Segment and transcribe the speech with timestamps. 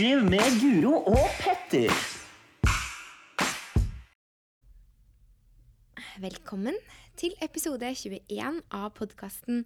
[0.00, 1.90] Friskliv med Guro og Petter.
[6.22, 6.78] Velkommen
[7.20, 9.58] til episode 21 av podkasten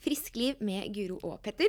[0.00, 1.68] Friskliv med Guro og Petter.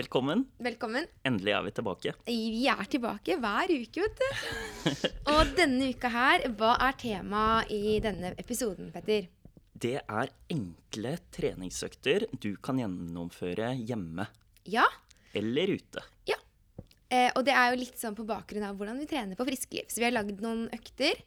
[0.00, 0.46] Velkommen.
[0.64, 1.04] Velkommen.
[1.28, 2.14] Endelig er vi tilbake.
[2.24, 5.12] Vi er tilbake hver uke, vet du.
[5.34, 9.28] Og denne uka her, hva er temaet i denne episoden, Petter?
[9.76, 14.24] Det er enkle treningsøkter du kan gjennomføre hjemme
[14.72, 14.88] Ja.
[15.36, 16.08] eller ute.
[16.32, 16.40] Ja.
[17.10, 19.86] Eh, og det er jo litt sånn på bakgrunn av hvordan vi trener på friskeliv.
[19.92, 21.20] Så vi har lagd noen økter,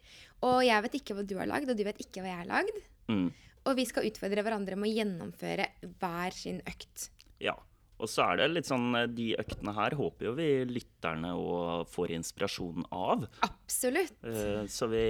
[0.44, 2.50] og jeg vet ikke hva du har lagd, og du vet ikke hva jeg har
[2.50, 2.82] lagd.
[3.08, 3.30] Mm.
[3.68, 5.66] Og vi skal utfordre hverandre med å gjennomføre
[6.00, 7.10] hver sin økt.
[7.40, 7.56] Ja.
[8.00, 11.86] Og så er det litt sånn eh, De øktene her håper jo vi lytterne og
[11.92, 13.26] får inspirasjon av.
[13.44, 14.16] Absolutt.
[14.24, 15.02] Eh, Så vi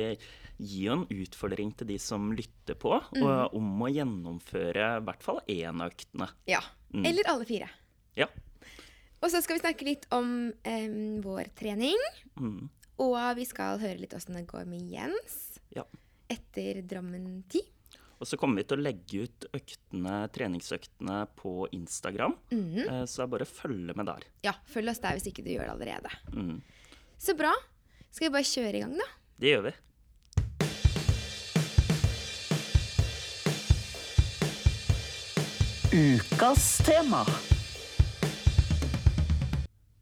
[0.59, 3.22] gir jo en utfordring til de som lytter på, Mm.
[3.22, 6.28] og om å gjennomføre i hvert fall én av øktene.
[6.50, 6.61] Ja.
[6.92, 7.06] Mm.
[7.06, 7.70] Eller alle fire.
[8.19, 8.27] Ja.
[9.20, 11.98] Og så skal vi snakke litt om um, vår trening.
[12.40, 12.70] Mm.
[13.00, 15.84] Og vi skal høre litt åssen det går med Jens ja.
[16.28, 17.60] etter Drammen 10.
[18.20, 22.36] Og så kommer vi til å legge ut øktene, treningsøktene på Instagram.
[22.52, 22.80] Mm.
[22.84, 24.26] Eh, Så det er bare å følge med der.
[24.44, 26.12] Ja, følg oss der hvis ikke du gjør det allerede.
[26.36, 26.58] Mm.
[27.20, 27.54] Så bra.
[28.10, 29.08] Skal vi bare kjøre i gang, da?
[29.41, 29.76] Det gjør vi.
[35.91, 37.24] Ukas tema.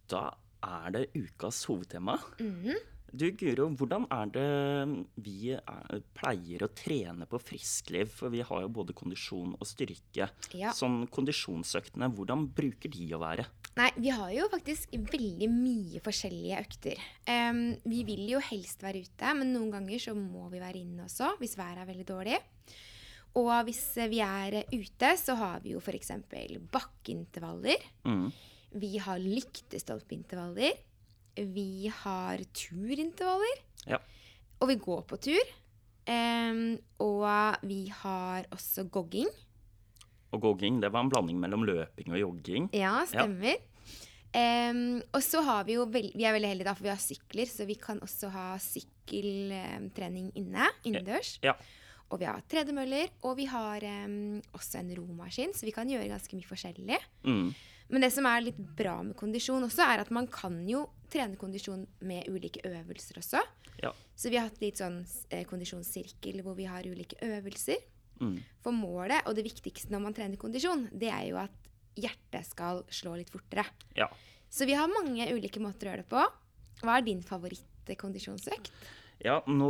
[0.09, 0.29] Da
[0.65, 2.19] er det ukas hovedtema.
[2.41, 2.79] Mhm.
[3.09, 8.11] Du Guro, hvordan er det vi er, pleier å trene på friskliv?
[8.13, 10.29] For vi har jo både kondisjon og styrke.
[10.53, 10.75] Ja.
[10.77, 13.47] Sånn kondisjonsøktene, hvordan bruker de å være?
[13.79, 17.01] Nei, vi har jo faktisk veldig mye forskjellige økter.
[17.31, 21.07] Um, vi vil jo helst være ute, men noen ganger så må vi være inne
[21.07, 22.39] også, hvis været er veldig dårlig.
[23.39, 26.13] Og hvis vi er ute, så har vi jo f.eks.
[26.75, 27.89] bakkeintervaller.
[28.05, 28.29] Mm.
[28.79, 30.77] Vi har lyktestolpeintervaller.
[31.39, 33.65] Vi har turintervaller.
[33.89, 34.01] Ja.
[34.59, 35.55] Og vi går på tur.
[36.09, 39.29] Um, og vi har også gogging.
[40.33, 42.71] Og gogging, det var en blanding mellom løping og jogging.
[42.77, 43.61] Ja, stemmer.
[44.37, 47.01] Em, og så har vi jo veld Vi er veldig heldige da, for vi har
[47.01, 51.39] sykler, så vi kan også ha sykkeltrening inne, innendørs.
[51.45, 51.57] Ja.
[52.09, 56.09] Og vi har tredemøller, og vi har um, også en romaskin, så vi kan gjøre
[56.13, 57.01] ganske mye forskjellig.
[57.25, 57.51] Mm.
[57.89, 61.39] Men det som er litt bra med kondisjon også, er at man kan jo trene
[61.41, 63.41] kondisjon med ulike øvelser også.
[63.83, 63.93] Ja.
[64.19, 64.99] Så vi har hatt litt sånn
[65.31, 67.81] eh, kondisjonssirkel hvor vi har ulike øvelser.
[68.21, 68.37] Mm.
[68.65, 71.69] For målet og det viktigste når man trener kondisjon, det er jo at
[71.99, 73.65] hjertet skal slå litt fortere.
[73.97, 74.09] ja.
[74.51, 76.21] Så vi har mange ulike måter å gjøre det på.
[76.81, 78.71] Hva er din favorittkondisjonsøkt?
[79.21, 79.69] Ja, nå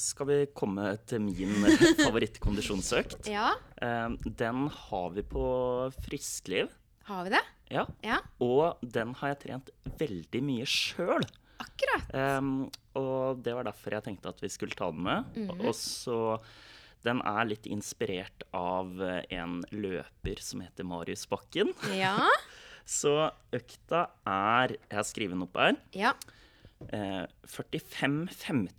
[0.00, 1.66] skal vi komme til min
[2.06, 3.28] favorittkondisjonsøkt.
[3.30, 5.42] Ja, Eh, Den har vi på
[6.04, 6.68] friskliv.
[7.10, 7.42] Har vi det?
[7.74, 7.84] Ja.
[8.06, 11.26] Ja, Og den har jeg trent veldig mye sjøl.
[11.60, 12.08] akkurat.
[12.40, 15.24] Um, og det var derfor jeg tenkte at vi skulle ta den med.
[15.36, 15.60] Mhm.
[15.68, 16.40] Og så
[17.02, 21.70] Den er litt inspirert av eh, en løper som heter Marius Bakken.
[21.96, 22.18] Ja,
[22.84, 25.76] Så økta er Jeg har skrevet den opp her.
[25.96, 26.12] ja,
[26.80, 28.70] Uh, 45-15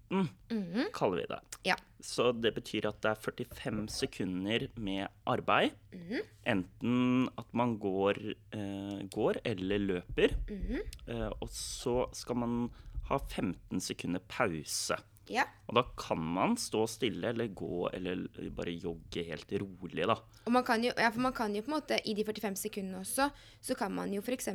[0.49, 1.37] mhm, kaller vi det.
[1.65, 1.75] Ja.
[2.01, 5.71] Så det betyr at det er 45 sekunder med arbeid.
[5.93, 6.21] Mhm.
[6.45, 8.17] Enten at man går,
[8.53, 10.35] eh, går eller løper.
[10.49, 12.69] mhm, Eh, og så skal man
[13.09, 14.97] ha 15 sekunder pause.
[15.29, 15.43] ja.
[15.67, 20.15] Og da kan man stå stille eller gå eller bare jogge helt rolig, da.
[20.45, 22.55] Og man kan, jo, ja, for man kan jo på en måte, i de 45
[22.57, 23.29] sekundene også,
[23.61, 24.47] så kan man jo f.eks.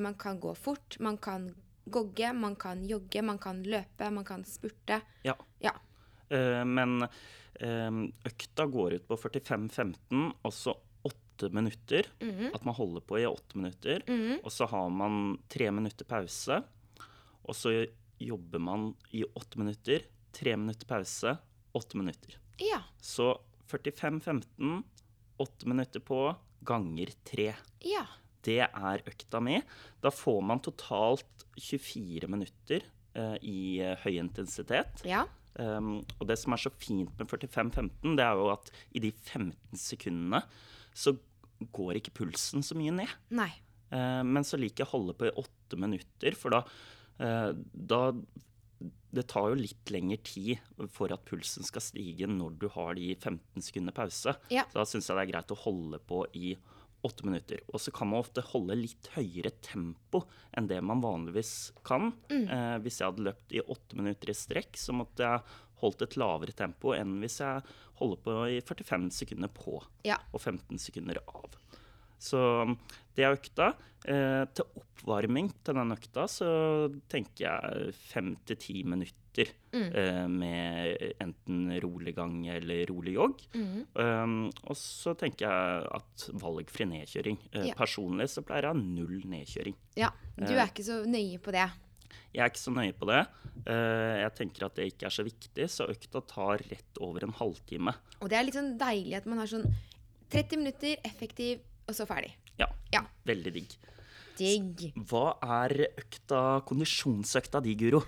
[0.00, 1.54] Man kan gå fort, man kan
[1.90, 5.02] gogge, man kan jogge, man kan løpe, man kan spurte.
[5.24, 5.34] Ja.
[5.60, 5.70] Ja.
[6.34, 10.74] Eh, men eh, økta går ut på 45-15, og så
[11.06, 12.06] åtte minutter.
[12.22, 14.02] Mhm, At man holder på i åtte minutter.
[14.08, 14.40] mhm.
[14.44, 16.60] Og så har man tre minutter pause.
[17.44, 17.72] Og så
[18.22, 20.06] jobber man i åtte minutter.
[20.34, 21.36] Tre minutter pause,
[21.74, 22.38] åtte minutter.
[22.58, 22.80] Ja.
[23.02, 23.34] Så
[23.68, 24.82] 45-15,
[25.38, 26.18] åtte minutter på,
[26.64, 27.54] ganger tre.
[27.84, 28.06] Ja.
[28.44, 29.58] Det er økta mi.
[30.02, 32.82] Da får man totalt 24 minutter
[33.14, 35.02] eh, i eh, høy intensitet.
[35.08, 35.24] Ja.
[35.54, 39.12] Um, og det som er så fint med 45-15, det er jo at i de
[39.14, 40.42] 15 sekundene
[40.94, 41.14] så
[41.74, 43.12] går ikke pulsen så mye ned.
[43.34, 43.50] Nei.
[43.92, 46.64] Uh, men så liker jeg å holde på i åtte minutter, for da,
[47.22, 48.02] uh, da
[49.14, 53.12] Det tar jo litt lengre tid for at pulsen skal stige når du har de
[53.14, 54.34] 15 sekundene pause.
[54.50, 54.66] Ja.
[54.72, 56.73] Så da syns jeg det er greit å holde på i åtte
[57.24, 57.60] minutter.
[57.72, 60.22] Og så kan man ofte holde litt høyere tempo
[60.56, 62.12] enn det man vanligvis kan.
[62.30, 65.42] Eh, hvis jeg hadde løpt i åtte minutter i strekk, så måtte jeg
[65.82, 67.62] holdt et lavere tempo enn hvis jeg
[68.00, 70.16] holder på i 45 sekunder på Ja.
[70.32, 71.50] og 15 sekunder av.
[72.18, 72.40] Så
[73.16, 73.72] det er økta.
[74.04, 76.48] Eh, til oppvarming til den økta så
[77.08, 83.40] tenker jeg fem til ti minutter eh, med enten rolig gang eller rolig jogg.
[83.96, 87.38] Um, og så tenker jeg at valgfri nedkjøring.
[87.52, 87.74] Eh, Ja.
[87.80, 89.74] Personlig så pleier jeg null nedkjøring.
[89.96, 91.64] Ja, du er ikke så nøye på det.
[92.34, 93.22] Jeg er ikke så nøye på det.
[93.66, 97.32] Eh, jeg tenker at det ikke er så viktig, så økta tar rett over en
[97.40, 97.94] halvtime.
[98.20, 99.64] Og det er litt sånn deilig at man har sånn
[100.30, 102.32] 30 minutter, effektiv, og så ferdig.
[102.58, 103.02] Ja, Ja.
[103.26, 103.76] veldig digg.
[104.36, 104.92] Digg.
[105.06, 108.00] Hva er økta, kondisjonsøkta di, Guro?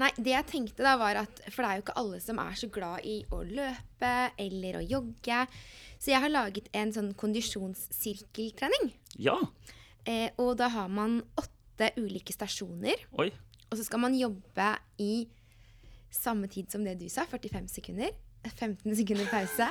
[0.00, 2.54] Nei, det jeg tenkte da var at For det er jo ikke alle som er
[2.56, 5.42] så glad i å løpe eller å jogge.
[6.00, 8.92] Så jeg har laget en sånn kondisjonssirkeltrening.
[9.20, 9.36] Ja.
[10.06, 13.04] Eh, og da har man åtte ulike stasjoner.
[13.20, 13.30] Oi.
[13.70, 15.26] Og så skal man jobbe i
[16.14, 18.10] samme tid som det du sa, 45 sekunder.
[18.50, 19.68] 15 sekunder pause.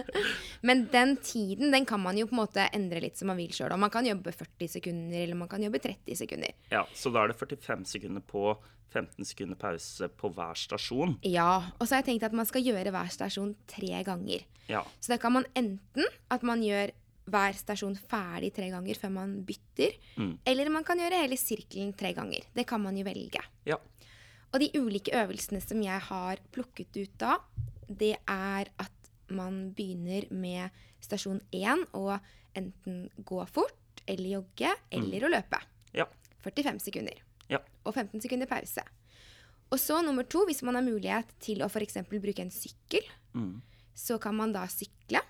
[0.66, 3.52] Men den tiden den kan man jo på en måte endre litt som man vil
[3.54, 3.72] sjøl.
[3.80, 6.52] Man kan jobbe 40 sekunder, eller man kan jobbe 30 sekunder.
[6.72, 8.54] Ja, Så da er det 45 sekunder på
[8.90, 11.18] 15 sekunder pause på hver stasjon.
[11.22, 14.42] Ja, Og så har jeg tenkt at man skal gjøre hver stasjon tre ganger.
[14.70, 14.82] Ja.
[14.98, 16.90] Så da kan man enten at man gjør
[17.30, 19.94] hver stasjon ferdig tre ganger før man bytter,
[20.50, 22.42] eller man kan gjøre hele sirkelen tre ganger.
[22.56, 23.42] Det kan man jo velge.
[23.68, 23.76] Ja.
[24.50, 27.36] Og de ulike øvelsene som jeg har plukket ut da,
[27.90, 30.70] det er at man begynner med
[31.02, 32.16] stasjon 1 og
[32.58, 35.60] enten gå fort eller jogge eller å løpe.
[35.94, 36.06] Ja.
[36.44, 37.18] 45 sekunder.
[37.50, 37.60] Ja.
[37.84, 38.82] Og 15 sekunder pause.
[39.70, 42.00] Og så nummer to, hvis man har mulighet til å f.eks.
[42.10, 43.60] bruke en sykkel, Mm.
[43.94, 45.20] så kan man da sykle.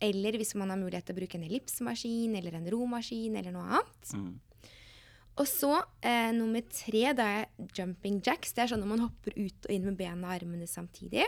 [0.00, 3.66] Eller hvis man har mulighet til å bruke en ellipsemaskin eller en romaskin eller noe
[3.68, 4.12] annet.
[4.16, 4.38] Mm.
[5.36, 7.46] Og så eh, nummer tre, da er
[7.76, 8.54] jumping jacks.
[8.56, 11.26] Det er sånn når man hopper ut og inn med bena og armene samtidig.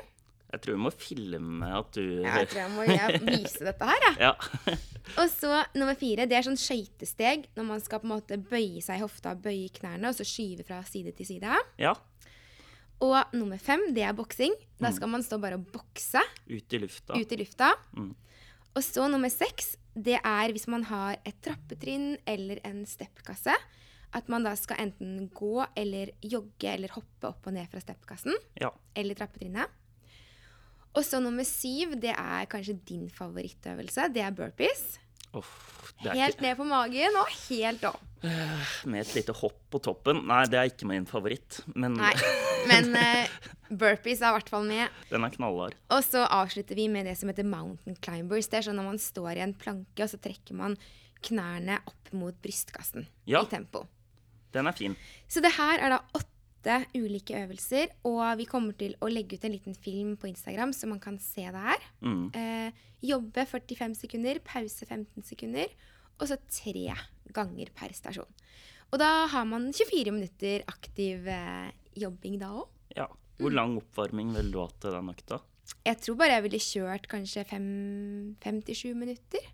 [0.53, 4.07] Jeg tror vi må filme at du Jeg tror jeg må jeg vise dette her,
[4.07, 4.17] jeg.
[4.29, 4.77] Ja.
[5.19, 7.47] Og så nummer fire, det er sånn skøytesteg.
[7.57, 10.67] Når man skal på en måte bøye seg i hofta, bøye knærne, og så skyve
[10.69, 11.57] fra side til side.
[11.81, 11.95] ja.
[13.03, 14.53] Og nummer fem, det er boksing.
[14.79, 17.17] Da skal man stå bare og bokse Ut i lufta.
[17.19, 17.73] ut i lufta.
[17.99, 18.13] Mm.
[18.79, 23.57] Og så nummer seks, det er hvis man har et trappetrinn eller en steppkasse.
[24.15, 28.39] At man da skal enten gå eller jogge eller hoppe opp og ned fra steppkassen
[28.61, 28.71] Ja.
[28.95, 29.67] eller trappetrinnet.
[30.95, 34.11] Og så nummer syv, det er kanskje din favorittøvelse.
[34.13, 34.83] Det er burpees.
[35.33, 35.47] Oh,
[36.03, 38.03] det er Helt ikke, ned på magen og helt opp.
[38.85, 40.21] med et lite hopp på toppen.
[40.29, 42.13] Nei, det er ikke min favoritt, men Nei,
[42.69, 43.33] men uh,
[43.81, 44.93] burpees er i hvert fall med.
[45.11, 45.75] den er knallhard.
[45.91, 48.47] Og så avslutter vi med det som heter mountain climbers.
[48.53, 50.77] Det er sånn når man står i en planke, og så trekker man
[51.25, 53.41] knærne opp mot brystkassen Ja.
[53.43, 53.87] i tempo.
[54.53, 54.95] Den er fin.
[55.33, 56.29] Så det her er da åtte
[56.95, 60.89] ulike øvelser, og vi kommer til å legge ut en liten film på Instagram, så
[60.91, 61.87] man kan se det her.
[62.01, 62.27] Mm.
[62.39, 65.73] Eh, jobbe 45 sekunder, pause 15 sekunder,
[66.19, 66.95] og så tre
[67.35, 68.31] ganger per stasjon.
[68.93, 72.69] Og da har man 24 minutter aktiv eh, jobbing da òg.
[72.97, 73.09] Ja.
[73.43, 75.41] Hvor lang oppvarming vil du ha til den økta?
[75.87, 79.49] Jeg tror bare jeg ville kjørt kanskje 5-7 minutter.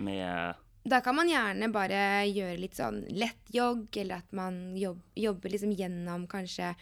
[0.00, 5.02] Med Da kan man gjerne bare gjøre litt sånn lett jogg, eller at man jobb,
[5.18, 6.72] jobber liksom gjennom kanskje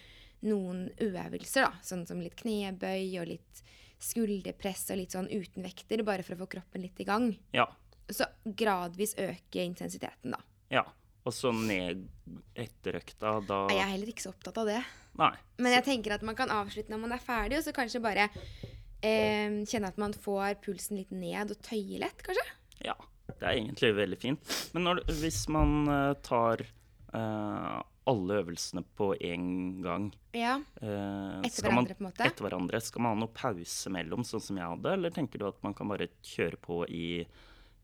[0.47, 1.73] noen øvelser, da.
[1.83, 3.65] Sånn som litt knebøy og litt
[4.03, 7.33] skulderpress og litt sånn uten vekter, bare for å få kroppen litt i gang.
[7.57, 7.67] Ja.
[8.13, 10.43] Så gradvis øke intensiteten, da.
[10.71, 10.85] Ja.
[11.27, 12.05] Og så ned
[12.55, 14.79] etter økta, da Jeg er heller ikke så opptatt av det.
[15.19, 15.33] Nei.
[15.59, 18.29] Men jeg tenker at man kan avslutte når man er ferdig, og så kanskje bare
[19.03, 22.47] eh, kjenne at man får pulsen litt ned og tøye lett, kanskje.
[22.87, 22.95] Ja.
[23.41, 24.55] Det er egentlig veldig fint.
[24.75, 26.63] Men når, hvis man eh, tar
[27.15, 29.49] uh, alle øvelsene på én
[29.85, 30.57] gang Ja.
[30.81, 32.29] Uh, Etter man- hverandre, på en måte?
[32.31, 32.81] Etter hverandre.
[32.81, 35.75] Skal man ha noe pause mellom, sånn som jeg hadde, eller tenker du at man
[35.75, 37.09] kan bare kjøre på i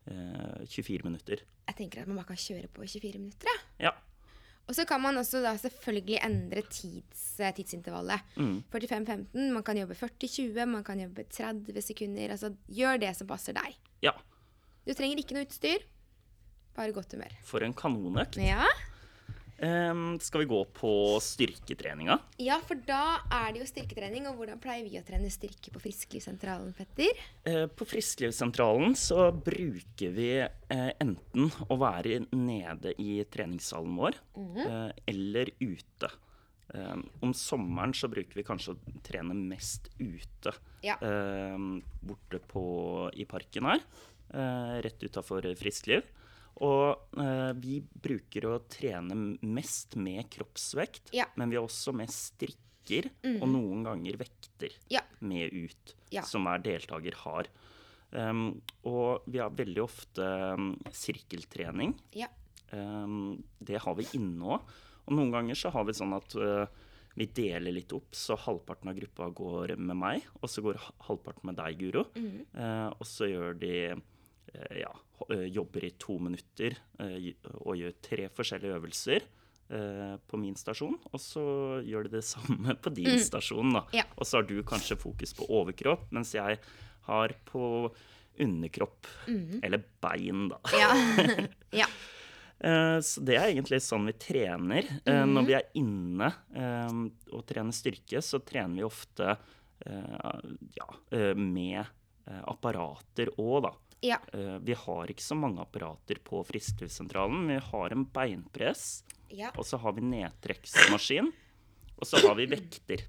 [0.09, 1.45] uh, 24 minutter?
[1.69, 3.91] Jeg tenker at man bare kan kjøre på i 24 minutter, ja.
[3.91, 3.95] Ja.
[4.71, 7.23] Og så kan man også da selvfølgelig endre tids,
[7.57, 8.23] tidsintervallet.
[8.39, 8.61] Mm.
[8.71, 12.31] 45-15, man kan jobbe 40-20, man kan jobbe 30 sekunder.
[12.37, 13.75] Altså gjør det som passer deg.
[14.07, 14.15] ja.
[14.87, 15.85] Du trenger ikke noe utstyr.
[16.77, 17.35] Bare godt humør.
[17.47, 18.41] For en kanonøkt.
[18.43, 18.67] Ja.
[19.63, 22.17] Um, skal vi gå på styrketreninga?
[22.43, 24.27] ja, for da er det jo styrketrening.
[24.27, 27.21] Og hvordan pleier vi å trene styrke på Frisklivssentralen, Petter?
[27.47, 34.19] Uh, På Frisklivssentralen så bruker vi uh, enten å være nede i treningssalen vår
[34.65, 36.11] eh, eller ute.
[36.73, 40.57] Um, om sommeren så bruker vi kanskje å trene mest ute.
[40.83, 40.97] Ja.
[42.03, 42.63] borte på,
[43.15, 43.85] i parken her,
[44.33, 46.03] rett utafor Friskliv.
[46.63, 51.25] Og eh, vi bruker å trene mest med kroppsvekt, Ja.
[51.37, 53.09] Men vi har også med strikker
[53.41, 55.01] og noen ganger vekter Ja.
[55.21, 56.23] med ut, Ja.
[56.23, 57.47] som hver deltaker har.
[58.13, 60.21] Um, og vi har veldig ofte
[60.53, 61.95] um, sirkeltrening.
[62.13, 62.27] Ja.
[62.73, 64.61] Um, det har vi inne òg.
[65.07, 66.67] Og noen ganger så har vi sånn at uh,
[67.17, 71.45] vi deler litt opp, så halvparten av gruppa går med meg, og så går halvparten
[71.49, 72.05] med deg, Guro.
[72.17, 74.01] Eh, og så gjør de eh,
[74.83, 74.91] ja,
[75.31, 77.33] eh, jobber i to minutter eh,
[77.63, 79.25] og gjør tre forskjellige øvelser
[79.73, 80.99] eh, på min stasjon.
[81.13, 81.45] Og så
[81.87, 83.85] gjør de det samme på din stasjon, da.
[83.97, 84.07] Ja.
[84.17, 86.59] Og så har du kanskje fokus på overkropp, mens jeg
[87.09, 87.93] har på
[88.41, 89.07] underkropp.
[89.63, 90.61] Eller bein, da.
[90.83, 90.91] Ja.
[91.85, 91.89] ja.
[92.63, 94.87] Eh, Så det er egentlig sånn vi trener.
[95.05, 95.33] Mm.
[95.35, 97.01] Når vi er inne eh,
[97.35, 100.39] og trener styrke, så trener vi ofte eh,
[100.79, 103.73] ja, eh, med eh, apparater òg, da.
[104.03, 104.19] Ja.
[104.35, 107.47] Eh, Vi har ikke så mange apparater på Frisklivssentralen.
[107.49, 109.51] Vi har en beinpress, ja.
[109.57, 111.33] og så har vi nedtrekksmaskin,
[111.99, 113.05] og så har vi vekter.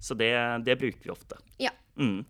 [0.00, 0.32] Så det,
[0.64, 1.36] det bruker vi ofte.
[1.60, 1.70] ja.
[2.00, 2.24] Mm.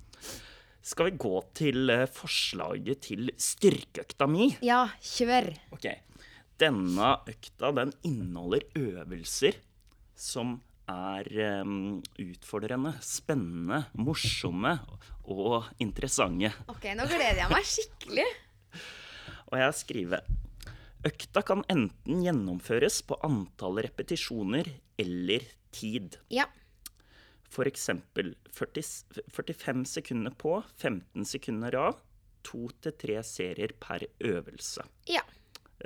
[0.82, 4.46] Skal vi gå til eh, forslaget til styrkeøkta mi?
[4.64, 5.50] Ja, kjør.
[5.76, 5.84] Ok,
[6.58, 9.58] denne økta den inneholder øvelser
[10.16, 10.56] som
[10.90, 14.74] er um, utfordrende, spennende, morsomme
[15.30, 16.52] og interessante.
[16.70, 18.28] Ok, nå gleder jeg meg skikkelig.
[19.50, 20.26] Og jeg skriver
[21.06, 24.68] Økta kan enten gjennomføres på antall repetisjoner
[25.00, 26.18] eller tid.
[26.28, 26.44] Ja.
[27.50, 32.02] For 40, 45 sekunder på, 15 sekunder av,
[32.44, 34.84] to til tre serier per øvelse.
[35.08, 35.24] Ja.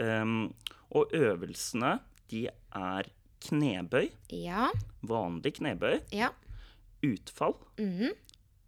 [0.03, 0.51] Um,
[0.91, 3.11] og øvelsene, de er
[3.49, 4.71] knebøy, Ja.
[5.03, 6.31] vanlig knebøy, Ja.
[7.03, 8.13] utfall, Mm.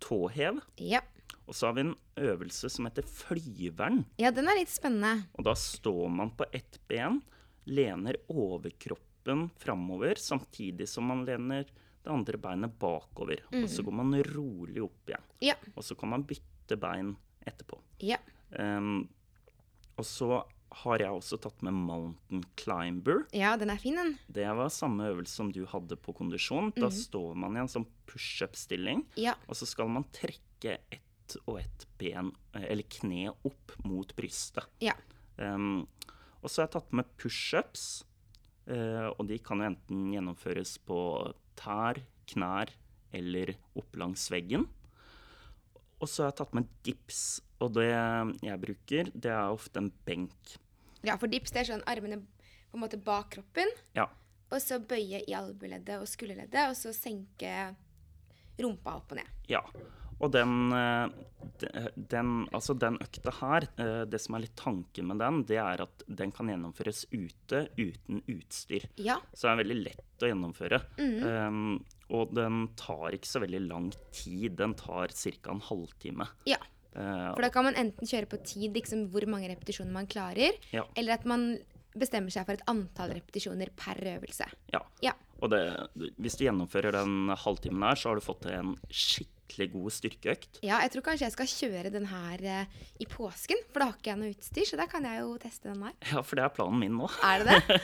[0.01, 1.01] tåhev, Ja.
[1.49, 4.05] og så har vi en øvelse som heter flyveren.
[4.19, 5.27] Ja, den er litt spennende.
[5.39, 7.23] Og da står man på ett ben,
[7.67, 11.65] lener overkroppen framover, samtidig som man lener
[12.05, 13.41] det andre beinet bakover.
[13.53, 15.23] Og så går man rolig opp igjen.
[15.41, 15.55] Ja.
[15.77, 17.17] Og så kan man bytte bein
[17.47, 17.79] etterpå.
[18.01, 18.19] Ja.
[18.59, 19.09] Um,
[19.99, 23.25] og så har jeg også tatt med mountain climber.
[23.33, 24.17] Ja, den er fin, den.
[24.29, 26.73] Det var samme øvelse som du hadde på kondisjon.
[26.77, 29.35] Da står man i en sånn pushup-stilling, Ja.
[29.49, 34.65] og så skal man trekke ett og ett ben, eh, eller kne, opp mot brystet.
[34.81, 34.95] Ja.
[35.39, 35.87] Um,
[36.43, 38.05] og så har jeg tatt med pushups,
[38.71, 40.99] uh, og de kan jo enten gjennomføres på
[41.57, 42.71] tær, knær
[43.13, 44.69] eller opp langs veggen.
[46.01, 49.91] Og så har jeg tatt med dips, og det jeg bruker, det er ofte en
[50.09, 50.57] benk.
[51.07, 52.21] Ja, for dips det er sånn armene
[52.71, 54.09] på en måte bak kroppen, Ja,
[54.53, 57.53] og så bøye i albueleddet og skulderleddet, og så senke
[58.63, 59.31] rumpa opp og ned.
[59.51, 59.63] Ja.
[60.17, 65.19] Og den, eh, den, altså den økta her, eh, det som er litt tanken med
[65.21, 68.87] den, det er at den kan gjennomføres ute uten utstyr.
[68.97, 69.19] Ja.
[69.35, 70.81] Så den er veldig lett å gjennomføre.
[70.97, 74.57] Um, og den tar ikke så veldig lang tid.
[74.57, 75.51] Den tar ca.
[75.53, 76.31] en halvtime.
[76.47, 76.63] ja.
[76.97, 80.53] Eh, For da kan man enten kjøre på tid, liksom hvor mange repetisjoner man klarer,
[80.73, 80.85] Ja.
[80.97, 81.59] eller at man
[81.97, 84.45] bestemmer seg for et antall repetisjoner per øvelse.
[84.73, 84.81] ja.
[85.03, 85.13] Ja.
[85.43, 85.61] Og det,
[86.19, 89.36] hvis du gjennomfører den halvtimen her, så har du fått til en skikkelig
[89.73, 90.59] god styrkeøkt.
[90.67, 92.67] Ja, jeg tror kanskje jeg skal kjøre den her eh,
[93.01, 95.71] i påsken, for da har ikke jeg noe utstyr, så da kan jeg jo teste
[95.71, 95.95] den her.
[96.11, 97.09] Ja, for det er planen min nå.
[97.25, 97.79] Er det det?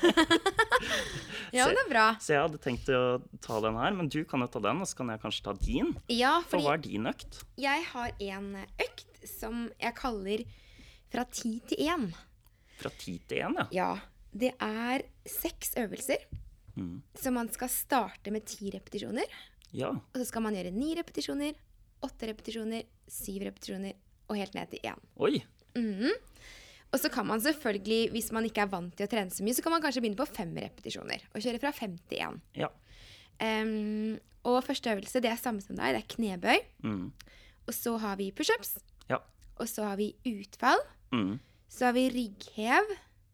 [1.56, 2.06] ja, men det er bra.
[2.22, 3.02] Så jeg hadde tenkt å
[3.44, 5.54] ta den her, men du kan jo ta den, og så kan jeg kanskje ta
[5.62, 5.94] din.
[6.12, 7.42] Ja, For hva er din økt?
[7.60, 8.52] jeg har en
[8.82, 10.44] økt som jeg kaller
[11.12, 12.08] fra ti til én.
[12.80, 13.66] Fra ti til én, ja.
[13.76, 13.90] Ja,
[14.32, 16.24] det er seks øvelser.
[16.74, 17.02] Mm.
[17.20, 19.28] Så man skal starte med ti repetisjoner.
[19.72, 19.90] Ja.
[19.94, 21.54] Og så skal man gjøre ni repetisjoner,
[22.04, 23.94] åtte repetisjoner, syv repetisjoner
[24.28, 25.00] og helt ned til én.
[25.22, 25.42] Oi.
[26.92, 29.54] Og så kan man selvfølgelig, hvis man ikke er vant til å trene så mye,
[29.56, 32.40] så kan man kanskje begynne på fem repetisjoner og kjøre fra fem til én.
[32.58, 32.68] Ja.
[33.40, 36.58] Um, og første øvelse det er samme som deg, det er knebøy.
[36.84, 37.06] Mm.
[37.66, 38.74] Og så har vi pushups.
[39.08, 39.22] Ja.
[39.56, 40.82] Og så har vi utfall.
[41.14, 41.38] Mm.
[41.72, 42.92] Så har vi rygghev,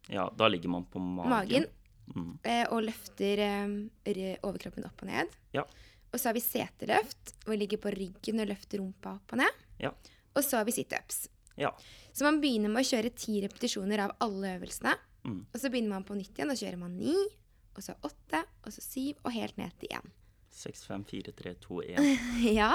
[0.09, 0.29] ja.
[0.39, 1.29] Da ligger man på magen.
[1.35, 1.65] magen,
[2.09, 2.39] Mm.
[2.43, 3.37] eh, og løfter
[4.41, 5.27] overkroppen opp og ned.
[5.53, 5.61] Ja.
[6.09, 9.41] Og så har vi seteløft, hvor vi ligger på ryggen og løfter rumpa opp og
[9.43, 9.59] ned.
[9.81, 9.91] Ja.
[10.35, 11.27] Og så har vi situps.
[11.59, 11.73] Ja.
[12.13, 14.95] Så man begynner med å kjøre ti repetisjoner av alle øvelsene.
[15.27, 15.41] Mm.
[15.51, 17.15] Og så begynner man på nytt igjen, Da kjører man ni,
[17.75, 20.13] og så åtte, og så syv, og helt ned til én.
[20.59, 22.13] 6, 5, 4, 3, 2, 1.
[22.59, 22.73] ja.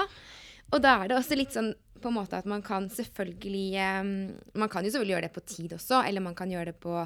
[0.73, 3.67] Og da er det også litt sånn på en måte at man kan selvfølgelig
[4.01, 4.09] um,
[4.57, 6.97] Man kan jo selvfølgelig gjøre det på tid også, eller man kan gjøre det på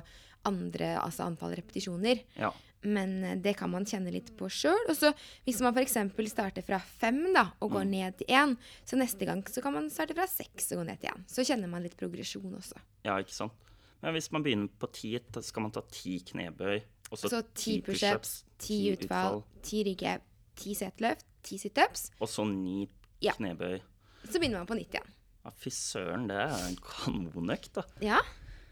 [0.48, 2.21] andre, altså antall repetisjoner.
[2.39, 2.53] Ja.
[2.83, 4.79] Men eh, det kan man kjenne litt på sjøl.
[4.89, 5.12] Og så
[5.45, 5.98] hvis man f.eks.
[6.31, 8.55] starter fra fem da, og går ned til én,
[8.88, 11.25] så neste gang så kan man starte fra seks og gå ned til én.
[11.27, 12.79] Så kjenner man litt progresjon også.
[13.03, 13.53] ja, ikke sant.
[14.01, 16.77] Men hvis man begynner på ti, så skal man ta ti knebøy.
[17.12, 20.21] Og så Så ti pushups, ti utfall, ti rygghev,
[20.55, 22.12] ti setløft, ti situps.
[22.21, 22.88] Og så ni
[23.21, 23.33] Ja.
[23.36, 23.81] knebøy.
[24.29, 25.09] Så begynner man på nytt igjen.
[25.43, 27.83] Ja, Fy søren, det er en kanonøkt, da.
[28.00, 28.19] Ja,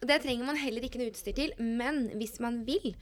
[0.01, 1.51] og det trenger man heller ikke noe utstyr til.
[1.59, 2.95] Men hvis man vil,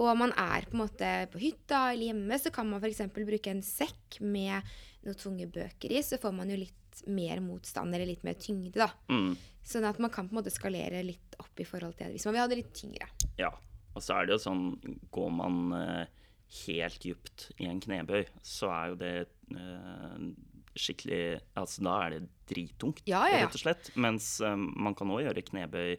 [0.00, 3.02] og man er på en måte på hytta eller hjemme, så kan man f.eks.
[3.12, 4.72] bruke en sekk med
[5.02, 8.76] noen tunge bøker i, så får man jo litt mer motstand eller litt mer tyngde,
[8.84, 8.88] da.
[9.12, 9.34] Mm.
[9.66, 12.26] Sånn at man kan på en måte skalere litt opp i forhold til det, hvis
[12.28, 13.08] man vil ha det litt tyngre.
[13.40, 13.52] Ja.
[13.92, 14.64] Og så er det jo sånn,
[15.12, 16.22] går man eh,
[16.64, 19.12] helt dypt i en knebøy, så er jo det
[19.52, 20.24] eh,
[20.72, 21.22] skikkelig
[21.60, 23.46] Altså da er det drittungt, Ja, ja, ja.
[23.46, 23.90] rett og slett.
[24.00, 25.90] Mens eh, man kan òg gjøre knebøy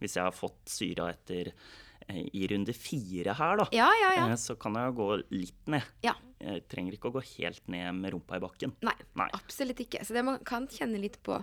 [0.00, 1.52] hvis jeg har fått syra etter
[2.32, 3.66] i runde fire her, da.
[3.76, 4.26] Ja, ja, ja.
[4.30, 5.86] eh, Så kan jeg gå litt ned.
[6.06, 6.14] Ja.
[6.42, 8.72] Jeg trenger ikke å gå helt ned med rumpa i bakken.
[8.82, 9.28] Nei, Nei.
[9.38, 10.02] absolutt ikke.
[10.04, 11.38] Så det man kan kjenne litt på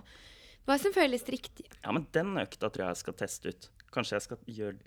[0.68, 1.64] hva som føles riktig.
[1.82, 3.70] Ja, men den økta tror jeg jeg skal teste ut.
[3.94, 4.78] Kanskje jeg skal gjøre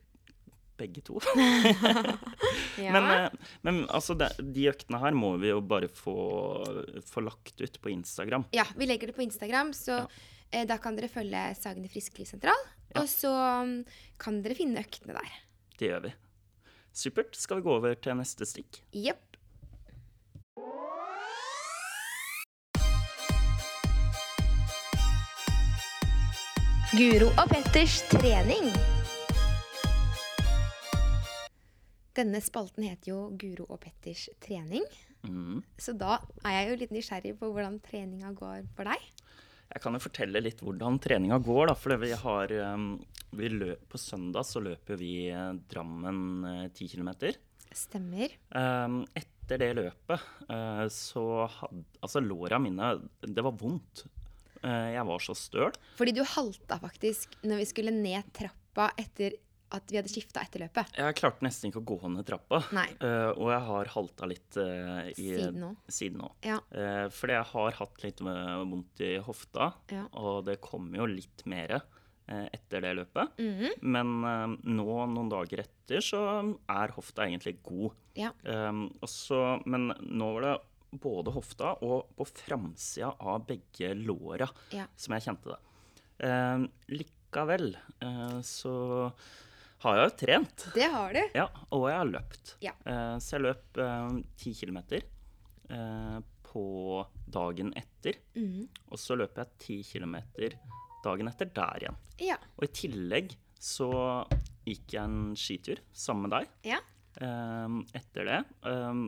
[0.78, 1.20] begge to.
[2.82, 2.90] Ja.
[2.96, 6.14] Men, eh, men altså, de øktene her må vi jo bare få,
[7.06, 8.46] få lagt ut på Instagram.
[8.56, 10.00] Ja, vi legger det på Instagram, så
[10.52, 12.66] eh, da kan dere følge Sagene frisklivssentral.
[13.00, 13.32] Og så
[13.66, 13.76] mm,
[14.22, 15.32] kan dere finne øktene der.
[15.80, 16.14] Det gjør vi.
[16.94, 17.36] Supert.
[17.36, 18.84] Skal vi gå over til neste stikk?
[18.94, 19.34] Jepp.
[26.94, 28.68] Guro og Petters trening.
[32.14, 34.86] Denne spalten heter jo Guro og Petters trening.
[35.26, 35.64] Mm.
[35.82, 39.08] Så da er jeg jo litt nysgjerrig på hvordan treninga går for deg.
[39.74, 41.72] Jeg kan jo fortelle litt hvordan treninga går.
[41.72, 42.92] da, for vi har, um,
[43.38, 47.12] løp, På søndag så løper vi eh, Drammen eh, 10 km.
[47.74, 48.30] Stemmer.
[48.54, 52.92] Um, etter det løpet uh, så hadde Altså, låra mine
[53.26, 54.06] Det var vondt.
[54.64, 55.74] Uh, jeg var så støl.
[55.98, 59.40] Fordi du halta faktisk når vi skulle ned trappa etter
[59.74, 60.92] at vi hadde skifta etter løpet.
[61.00, 62.60] Jeg klarte nesten ikke å gå ned trappa.
[62.78, 62.86] Nei.
[63.02, 65.32] Uh, og jeg har halta litt uh, i,
[65.90, 66.30] Siden nå.
[66.46, 66.60] Ja.
[66.70, 70.06] Uh, fordi jeg har hatt litt eh, vondt i hofta, Ja.
[70.20, 71.88] og det kommer jo litt mer eh,
[72.54, 73.40] etter det løpet.
[73.40, 73.74] Mhm.
[73.82, 76.22] Men eh, nå, noen dager etter, så
[76.72, 77.92] er hofta egentlig god.
[78.16, 78.30] Ja.
[78.46, 80.54] Um, også, men nå var det
[81.04, 84.86] både hofta og på framsida av begge låra Ja.
[84.96, 85.62] som jeg kjente det.
[86.24, 87.74] Um, likevel
[88.06, 88.74] uh, så
[89.84, 90.68] har jeg jo trent.
[90.78, 91.24] Det har du.
[91.36, 92.54] Ja, og jeg har løpt.
[92.64, 92.76] Ja.
[92.86, 93.82] Uh, så jeg løp
[94.40, 95.02] ti kilometer
[95.74, 96.20] eh,
[96.54, 96.64] på
[97.34, 98.22] dagen etter.
[98.38, 98.68] Mhm.
[98.94, 100.56] Og så løper jeg ti kilometer
[101.04, 101.98] dagen etter der igjen.
[102.24, 102.38] Ja.
[102.58, 103.90] Og i tillegg så
[104.68, 106.80] gikk jeg en skitur sammen med deg Ja.
[107.24, 108.40] um, etter det.
[108.68, 109.06] Um,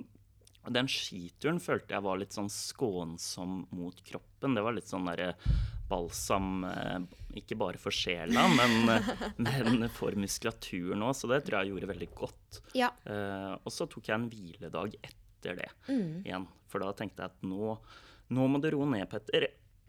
[0.65, 4.55] den skituren følte jeg var litt sånn skånsom mot kroppen.
[4.57, 5.35] Det var litt sånn derre
[5.85, 7.03] balsam eh,
[7.37, 8.87] Ikke bare for sjela, men,
[9.45, 11.13] men for muskulaturen òg.
[11.19, 12.59] Så det tror jeg gjorde veldig godt.
[12.73, 12.89] Ja.
[13.05, 16.23] Uh, og så tok jeg en hviledag etter det Mm.
[16.25, 16.47] igjen.
[16.71, 17.75] For da tenkte jeg at nå,
[18.33, 19.45] nå må du roe ned, Petter.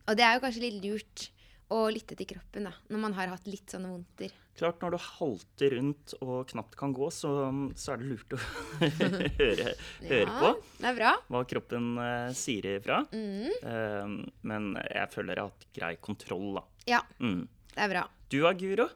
[0.06, 1.30] Og det er jo kanskje litt lurt
[1.74, 4.34] å lytte til kroppen da, når man har hatt litt sånne vondter.
[4.56, 7.30] Klart, når du halter rundt og knapt kan gå, så,
[7.76, 8.38] så er det lurt å
[9.40, 9.72] høre,
[10.06, 11.10] høre på det er bra.
[11.28, 13.02] hva kroppen uh, sier ifra.
[13.12, 13.50] Mm.
[13.60, 14.14] Uh,
[14.48, 16.64] men jeg føler jeg har hatt grei kontroll, da.
[16.86, 17.42] Ja, Mm.
[17.74, 18.06] det er bra.
[18.30, 18.88] Du da, Guro?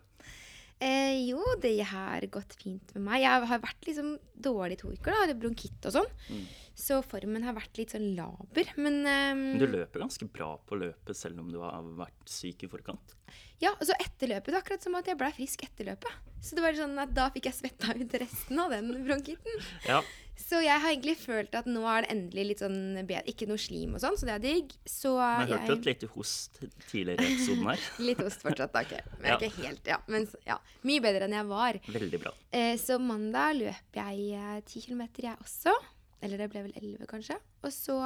[0.81, 3.21] Eh, jo, det har gått fint med meg.
[3.25, 5.37] Jeg har vært liksom dårlig to uker, da.
[5.37, 6.09] Bronkitt og sånn.
[6.33, 6.47] Mm.
[6.81, 8.71] Så formen har vært litt sånn laber.
[8.81, 12.71] Men Men Du løper ganske bra på løpet selv om du har vært syk i
[12.73, 13.17] forkant.
[13.61, 16.30] ja, og så etter løpet, det akkurat som at jeg ble frisk etter løpet.
[16.41, 19.61] Så det var sånn at da fikk jeg svetta ut resten av den bronkitten.
[19.87, 20.01] Ja,
[20.41, 23.21] Så jeg har egentlig følt at nå er det endelig litt sånn bedre.
[23.29, 24.73] Ikke noe slim og sånn, så det er digg.
[24.89, 27.85] Så men jeg hørte jo et lite host tidligere i episoden her.
[28.09, 28.83] Litt host fortsatt, da.
[28.89, 29.05] Okay.
[29.21, 29.37] Men Ja.
[29.37, 29.99] ikke helt, ja.
[30.09, 30.57] Men ja,
[30.89, 31.79] mye bedre enn jeg var.
[31.87, 32.33] Veldig bra.
[32.57, 35.77] Eh, så mandag løp jeg eh, ti kilometer, jeg også.
[36.25, 37.37] Eller det ble vel elleve, kanskje.
[37.63, 38.01] Og så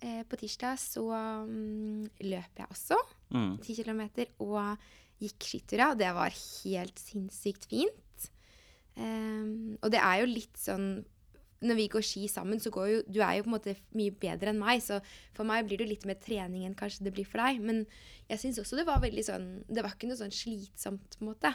[0.00, 1.04] eh, på tirsdag så
[1.44, 3.02] um, løp jeg også
[3.34, 3.56] Mm.
[3.64, 4.78] ti kilometer og
[5.24, 5.92] gikk skitura.
[5.98, 8.28] Det var helt sinnssykt fint.
[8.94, 11.02] Um, og det er jo litt sånn
[11.64, 14.12] når vi går ski sammen, så går jo Du er jo på en måte mye
[14.12, 15.00] bedre enn meg, så
[15.36, 17.62] for meg blir det jo litt mer trening enn kanskje det blir for deg.
[17.64, 17.84] Men
[18.28, 21.32] jeg syns også det var veldig sånn Det var ikke noe sånn slitsomt, på en
[21.32, 21.54] måte.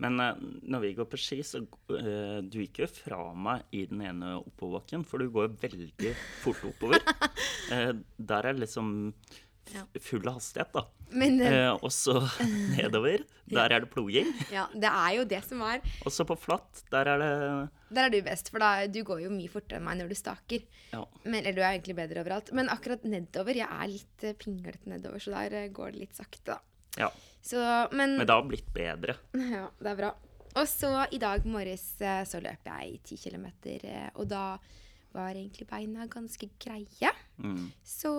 [0.00, 3.84] Men eh, når vi går på ski, så uh, du gikk jo fra meg i
[3.90, 7.04] den ene oppoverbakken, for du går veldig fort oppover.
[7.72, 7.92] uh,
[8.32, 9.12] der er liksom
[9.70, 9.84] Ja.
[10.02, 10.82] full hastighet, da.
[11.12, 12.14] Men eh, Eh, og så
[12.76, 14.28] nedover, der er det ploging.
[14.50, 17.30] ja, det er jo det som er Og så på flatt, der er det
[17.94, 20.16] Der er du best, for da, du går jo mye fortere enn meg når du
[20.18, 20.64] staker.
[20.94, 21.04] Ja.
[21.24, 22.52] Men, eller du er egentlig bedre overalt.
[22.56, 26.18] Men akkurat nedover, jeg er litt eh, pinglete nedover, så der eh, går det litt
[26.18, 26.60] sakte, da.
[26.98, 27.10] ja.
[27.42, 27.56] Så,
[27.96, 29.14] men Men det har blitt bedre.
[29.56, 30.10] Ja, det er bra.
[30.60, 33.84] Og så i dag morges så løp jeg ti kilometer,
[34.18, 34.58] og da
[35.14, 37.10] var egentlig beina ganske greie.
[37.40, 37.70] Mm.
[37.86, 38.10] Så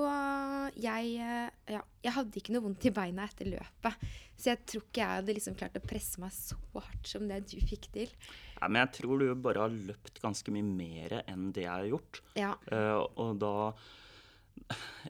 [0.81, 4.05] jeg eh, Ja, jeg hadde ikke noe vondt i beina etter løpet.
[4.41, 7.43] Så jeg tror ikke jeg hadde liksom klart å presse meg så hardt som det
[7.51, 8.13] du fikk til.
[8.57, 11.89] Ja, men jeg tror du bare har løpt ganske mye mer enn det jeg har
[11.91, 12.21] gjort.
[12.39, 12.53] Ja.
[12.71, 13.55] Uh, og da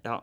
[0.03, 0.17] Ja,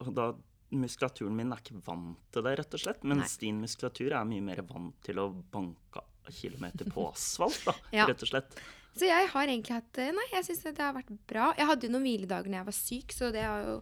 [0.00, 0.30] og da
[0.76, 3.04] Muskulaturen min er ikke vant til det, rett og slett.
[3.06, 6.02] Mens din muskulatur er mye mer vant til å banke
[6.34, 8.08] kilometer på asfalt, da, Ja.
[8.10, 8.56] rett og slett.
[8.96, 11.50] Så jeg har egentlig hatt eh, Nei, jeg syns det har vært bra.
[11.58, 13.76] Jeg hadde jo noen hviledager når jeg var syk, så det har jo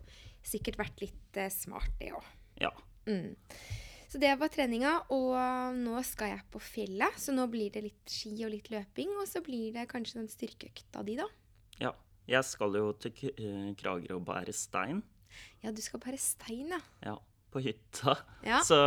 [0.45, 2.27] sikkert vært litt uh, smart, det òg.
[2.61, 2.73] Ja.
[3.07, 3.37] Mm.
[4.11, 5.33] Så det var treninga, og
[5.75, 7.17] nå skal jeg på fjellet.
[7.19, 10.29] Så nå blir det litt ski og litt løping, og så blir det kanskje den
[10.31, 11.31] styrkeøkta di, da.
[11.83, 11.95] ja.
[12.25, 15.03] Jeg skal jo til eh, Kragerø og bære stein.
[15.61, 16.79] Ja, du skal bære stein, ja.
[17.05, 17.17] Ja,
[17.53, 18.15] på hytta.
[18.47, 18.63] Ja.
[18.65, 18.79] Så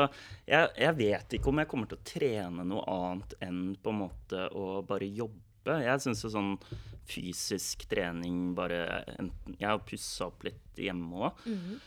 [0.48, 4.02] jeg, jeg vet ikke om jeg kommer til å trene noe annet enn på en
[4.02, 5.47] måte å bare jobbe.
[5.84, 6.54] Jeg syns jo sånn
[7.08, 8.82] fysisk trening bare
[9.18, 11.46] enten Jeg har pussa opp litt hjemme òg.
[11.46, 11.78] Mhm.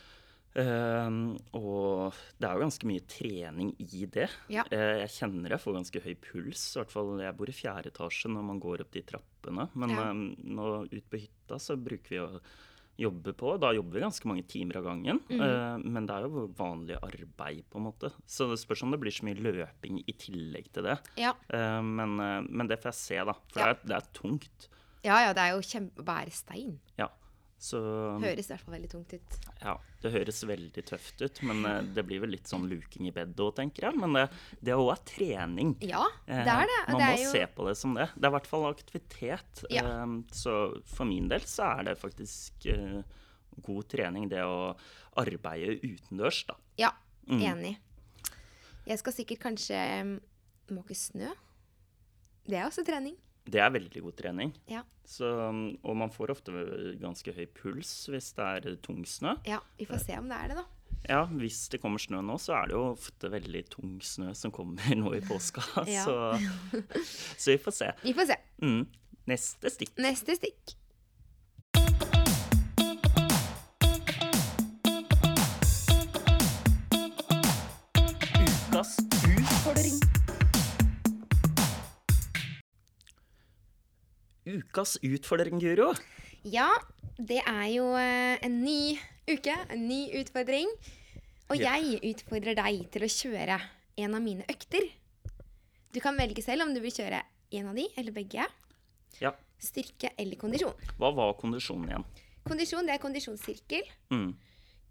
[1.55, 4.25] og det er jo ganske mye trening i det.
[4.51, 4.65] Ja.
[4.67, 6.63] Uh, jeg kjenner jeg får ganske høy puls.
[6.75, 9.69] I hvert fall jeg bor i fjerde etasje når man går opp de trappene.
[9.75, 10.09] Men Ja.
[10.09, 10.13] eh,
[10.51, 12.41] nå ut på hytta så bruker vi å
[13.01, 13.53] jobbe på.
[13.61, 15.19] Da jobber vi ganske mange timer av gangen.
[15.29, 15.41] Mm.
[15.45, 18.11] Eh, men det er jo vanlig arbeid, på en måte.
[18.29, 20.97] Så det spørs om det blir så mye løping i tillegg til det.
[21.21, 21.33] Ja.
[21.49, 23.33] Eh, men, eh, men det får jeg se, da.
[23.53, 23.71] For Ja.
[23.73, 24.69] det, er, det er tungt.
[25.03, 26.79] ja, ja, det er jo kjempe å bære stein.
[26.97, 27.09] Ja.
[27.61, 27.77] Så
[28.23, 29.35] Høres i hvert fall veldig tungt ut.
[29.61, 31.41] ja, det høres veldig tøft ut.
[31.45, 33.99] Men eh, det blir vel litt sånn luking i bedet òg, tenker jeg.
[34.01, 34.23] Men det,
[34.65, 35.75] det òg er trening.
[35.85, 36.79] Ja, Eh, det er det.
[36.87, 38.07] Man det må er jo, se på det som det.
[38.15, 39.63] Det er i hvert fall aktivitet.
[39.69, 39.83] Ja.
[39.85, 40.55] Eh, så
[40.89, 43.03] for min del så er det faktisk eh,
[43.61, 44.73] god trening, det å
[45.21, 46.57] arbeide utendørs, da.
[46.81, 46.91] Ja,
[47.29, 47.41] Mm.
[47.45, 47.75] enig.
[48.89, 50.15] Jeg skal sikkert kanskje um,
[50.73, 51.29] måke snø.
[52.49, 53.13] Det er også trening.
[53.45, 54.51] Det er veldig god trening.
[54.69, 54.83] Ja.
[55.07, 55.25] Så,
[55.83, 56.53] og man får ofte
[57.01, 59.33] ganske høy puls hvis det er tung snø.
[59.49, 60.67] ja, vi får se om det er det, da.
[61.09, 64.53] Ja, hvis det kommer snø nå, så er det jo ofte veldig tung snø som
[64.53, 65.63] kommer nå i påska.
[65.89, 66.05] Ja.
[66.05, 66.85] Så,
[67.37, 67.89] så vi får se.
[68.05, 68.37] Vi får se.
[68.61, 68.85] Mm.
[69.31, 69.97] Neste stikk.
[70.01, 70.77] Neste stikk.
[78.71, 78.97] Ukas
[84.51, 85.91] Ukas utfordring, Guro.
[86.47, 86.69] Ja,
[87.17, 88.97] det er jo eh, en ny
[89.29, 90.71] uke, en ny utfordring.
[91.51, 93.57] Og jeg utfordrer deg til å kjøre
[94.01, 94.87] en av mine økter.
[95.91, 97.19] Du kan velge selv om du vil kjøre
[97.59, 98.45] en av de, eller begge.
[99.19, 99.33] Ja.
[99.61, 100.75] Styrke eller kondisjon.
[100.97, 102.07] Hva var kondisjonen igjen?
[102.47, 103.91] Kondisjon det er kondisjonssirkel.
[104.13, 104.29] Mm.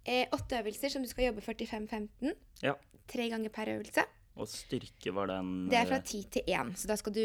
[0.05, 2.37] Eh, åtte øvelser som du skal jobbe 45-15.
[2.65, 2.77] Ja.
[3.11, 4.05] Tre ganger per øvelse.
[4.41, 6.77] Og styrke var den Det er fra ti 10 til 1.
[6.79, 7.25] Så da skal du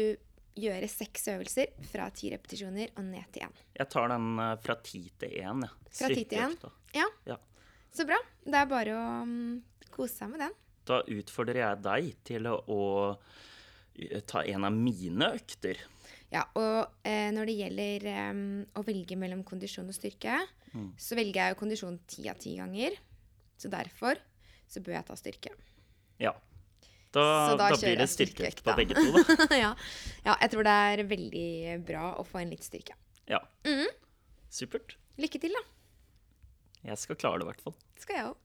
[0.56, 3.56] gjøre seks øvelser fra ti repetisjoner og ned til én.
[3.76, 5.72] Jeg tar den eh, fra ti til én, Ja.
[5.96, 6.56] Fra ti til én?
[6.96, 7.36] Ja, Ja.
[7.92, 8.16] så bra.
[8.44, 10.54] Det er bare å mm, kose seg med den.
[10.86, 12.80] Da utfordrer jeg deg til å,
[13.98, 15.76] eh, ta en av mine økter.
[16.32, 18.40] Ja, og eh, når det gjelder eh,
[18.76, 20.40] å velge mellom kondisjon og styrke,
[20.76, 20.90] Mm.
[20.98, 22.92] så velger jeg jo kondisjon ti av ti ganger.
[23.56, 24.18] Så derfor
[24.68, 25.52] så bør jeg ta styrke.
[26.20, 26.32] Ja.
[27.16, 29.46] Da, Så da da, blir det styrkeøkt på begge to, da.
[29.64, 29.70] ja.
[30.26, 31.46] ja, jeg tror det er veldig
[31.88, 32.92] bra å få inn litt styrke.
[33.30, 33.40] Ja.
[33.64, 33.88] Mhm.
[34.52, 34.98] Supert.
[35.16, 35.62] Lykke til, da.
[36.90, 37.72] Jeg skal klare det, i hvert fall.
[37.96, 38.36] Skal jeg òg.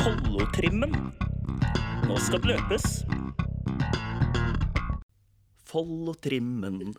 [0.00, 0.98] Follotrimmen.
[2.10, 2.86] Nå skal det løpes.
[5.70, 6.96] Follotrimmen.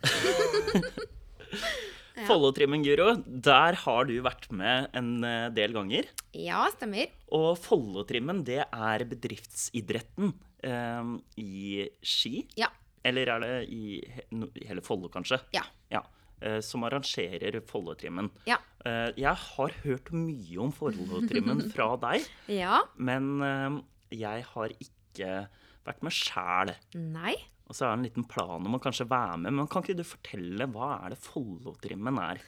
[2.28, 6.08] Follotrimmen, Guro, der har du vært med en eh, del ganger.
[6.36, 7.10] Ja, stemmer.
[7.36, 10.32] Og Follotrimmen, det er bedriftsidretten
[10.66, 12.44] eh, i ski.
[12.60, 12.70] Ja.
[13.06, 14.00] Eller er det i
[14.66, 15.38] hele Follo, kanskje?
[15.56, 15.62] Ja.
[15.92, 16.02] Ja.
[16.40, 18.30] Eh, som arrangerer Follotrimmen.
[18.48, 18.58] Ja.
[18.84, 22.28] Eh, jeg har hørt mye om Follotrimmen fra deg.
[22.52, 22.82] Ja.
[22.96, 23.80] Men eh,
[24.20, 25.32] jeg har ikke
[25.86, 26.74] vært med sjæl.
[27.00, 27.36] Nei.
[27.70, 29.54] Og så er det en liten plan om å kanskje være med.
[29.54, 32.42] Men kan ikke du fortelle hva er det Follotrimmen er?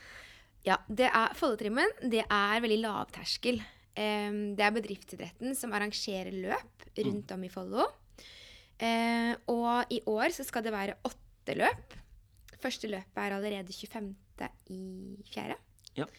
[0.66, 1.94] Ja, det er Follotrimmen.
[2.02, 3.62] Det er veldig lavterskel.
[3.94, 7.86] Em, det er bedriftsidretten som arrangerer løp rundt om i Follo.
[8.82, 11.98] Eh, og i år så skal det være åtte løp.
[12.62, 14.10] Første løpet er allerede 25.
[14.74, 14.82] i
[15.30, 15.58] fjerde.
[15.98, 16.10] Ja.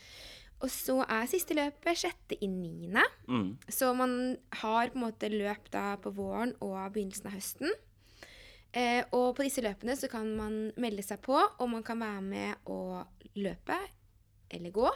[0.63, 3.03] Og så er siste løpet sjette i niende.
[3.27, 3.57] Mm.
[3.67, 7.73] Så man har på en måte løp da på våren og begynnelsen av høsten.
[8.73, 12.21] Eh, og på disse løpene så kan man melde seg på, og man kan være
[12.25, 13.03] med å
[13.37, 13.77] løpe
[14.53, 14.87] eller gå.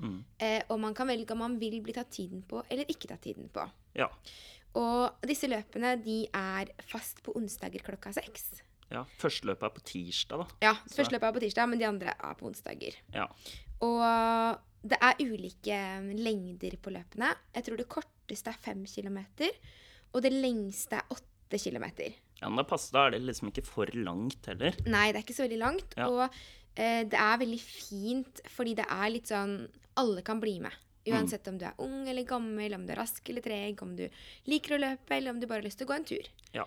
[0.00, 0.18] Mm.
[0.40, 3.24] Eh, og man kan velge om man vil bli tatt tiden på eller ikke tatt
[3.24, 3.64] tiden på.
[3.96, 4.08] Ja.
[4.76, 8.60] Og disse løpene de er fast på onsdager klokka seks.
[8.92, 10.58] Ja, Første løpet er på tirsdag, da.
[10.68, 12.98] Ja, første løpet er på tirsdag, men de andre er på onsdager.
[13.14, 13.24] Ja.
[13.82, 15.80] Og det er ulike
[16.14, 17.32] lengder på løpene.
[17.56, 19.50] Jeg tror det korteste er fem kilometer,
[20.12, 22.14] og det lengste er åtte kilometer.
[22.40, 24.76] Ja men da passer da er det liksom ikke for langt heller.
[24.84, 25.96] Nei, det er ikke så veldig langt.
[25.96, 26.08] Ja.
[26.10, 26.24] Og
[26.76, 29.62] eh, det er veldig fint, fordi det er litt sånn
[29.96, 30.74] Alle kan bli med.
[31.06, 34.04] Uansett om du er ung eller gammel, om du er rask eller treg, om du
[34.50, 36.30] liker å løpe, eller om du bare har lyst til å gå en tur.
[36.56, 36.66] Ja.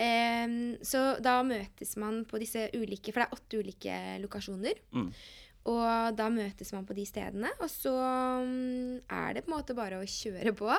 [0.00, 0.54] Em,
[0.86, 4.78] så da møtes man på disse ulike For det er åtte ulike lokasjoner.
[4.94, 5.08] Mm.
[5.70, 9.76] Og da møtes man på de stedene, og så mm, er det på en måte
[9.76, 10.70] bare å kjøre på.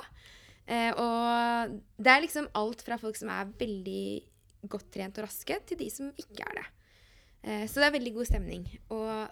[0.65, 4.05] Eh, og det er liksom alt fra folk som er veldig
[4.69, 6.65] godt trent og raske, til de som ikke er det.
[7.43, 8.65] Eh, så det er veldig god stemning.
[8.89, 9.29] Og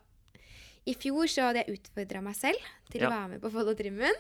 [0.90, 2.58] i fjor så hadde jeg utfordra meg selv
[2.90, 3.08] til Ja.
[3.10, 4.16] å være med på Follo-trimmen.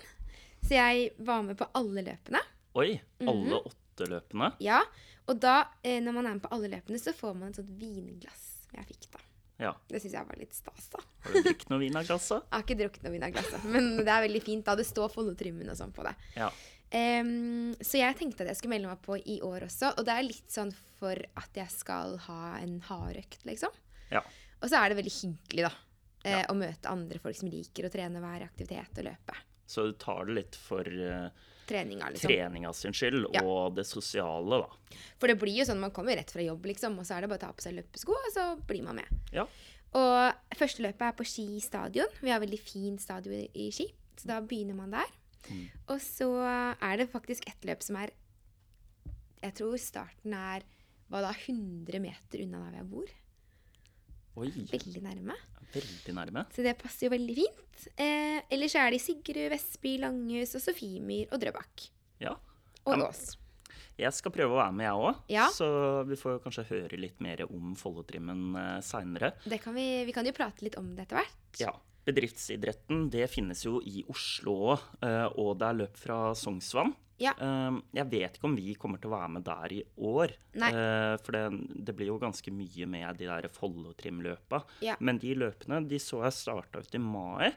[0.61, 2.39] Så jeg var med på alle løpene.
[2.75, 3.27] Oi, Mhm.
[3.29, 4.53] alle åtte løpene?
[4.59, 4.81] Ja,
[5.29, 7.69] Og da, eh, når man er med på alle løpene, så får man et sånt
[7.79, 9.19] vinglass jeg fikk da.
[9.59, 9.73] Ja.
[9.87, 10.99] Det syns jeg var litt stas, da.
[11.21, 12.41] Har du drukket noe vin av glasset?
[12.49, 14.73] Jeg har ikke drukket noe vin av glasset, men det er veldig fint da.
[14.75, 16.15] Det står Follo-trimmen og sånn på det.
[16.35, 16.49] Ja.
[16.91, 20.15] Em, så jeg tenkte at jeg skulle melde meg på i år også, og det
[20.15, 23.75] er litt sånn for at jeg skal ha en hardøkt, liksom.
[24.09, 24.23] Ja.
[24.59, 25.73] Og så er det veldig hyggelig, da.
[26.25, 26.45] Eh, Ja.
[26.51, 29.37] Å møte andre folk som liker å trene i aktivitet og løpe.
[29.69, 31.29] Så du tar det litt for uh,
[31.69, 32.27] Treninga, liksom.
[32.31, 33.43] treninga sin skyld, Ja.
[33.45, 34.97] og det sosiale, da.
[35.21, 37.29] For det blir jo sånn, man kommer rett fra jobb, liksom, og så er det
[37.29, 39.05] bare å ta på seg løpesko, og så blir man med.
[39.31, 39.45] Ja.
[39.93, 42.09] Og første løpet er på Ski stadion.
[42.21, 45.05] Vi har veldig fin stadion i Ski, så da begynner man der.
[45.49, 45.63] Mm.
[45.89, 48.11] Og så er det faktisk et løp som er
[49.39, 50.65] Jeg tror starten er
[51.09, 53.13] hva da, 100 meter unna der jeg bor.
[54.39, 55.35] Oi, Veldig nærme.
[55.73, 56.43] veldig nærme.
[56.53, 57.87] Så det passer jo veldig fint.
[57.97, 61.87] Eh, ellers er det Sigrud, Vestby, Langhus og Sofiemyr og Drøbak.
[62.21, 62.35] Ja.
[62.85, 63.23] Og Nås.
[63.33, 63.37] Ås.
[63.99, 65.17] Jeg skal prøve å være med, jeg òg.
[65.33, 65.49] Ja.
[65.51, 65.67] Så
[66.07, 69.33] vi får kanskje høre litt mer om Follotrimmen uh, seinere.
[69.43, 71.59] Vi, vi kan jo prate litt om det etter hvert.
[71.59, 71.73] Ja.
[72.09, 74.87] Bedriftsidretten det finnes jo i Oslo òg,
[75.37, 76.93] og det er løp fra Sognsvann.
[77.19, 77.33] Ja.
[77.35, 80.31] Eh, Jeg vet ikke om vi kommer til å være med der i år.
[80.61, 80.69] Nei.
[80.71, 81.41] Eh, For det,
[81.85, 84.61] det blir jo ganske mye med de der Follotrim-løpa.
[84.85, 84.95] Ja.
[85.03, 87.49] Men de løpene de så jeg starta ut i mai.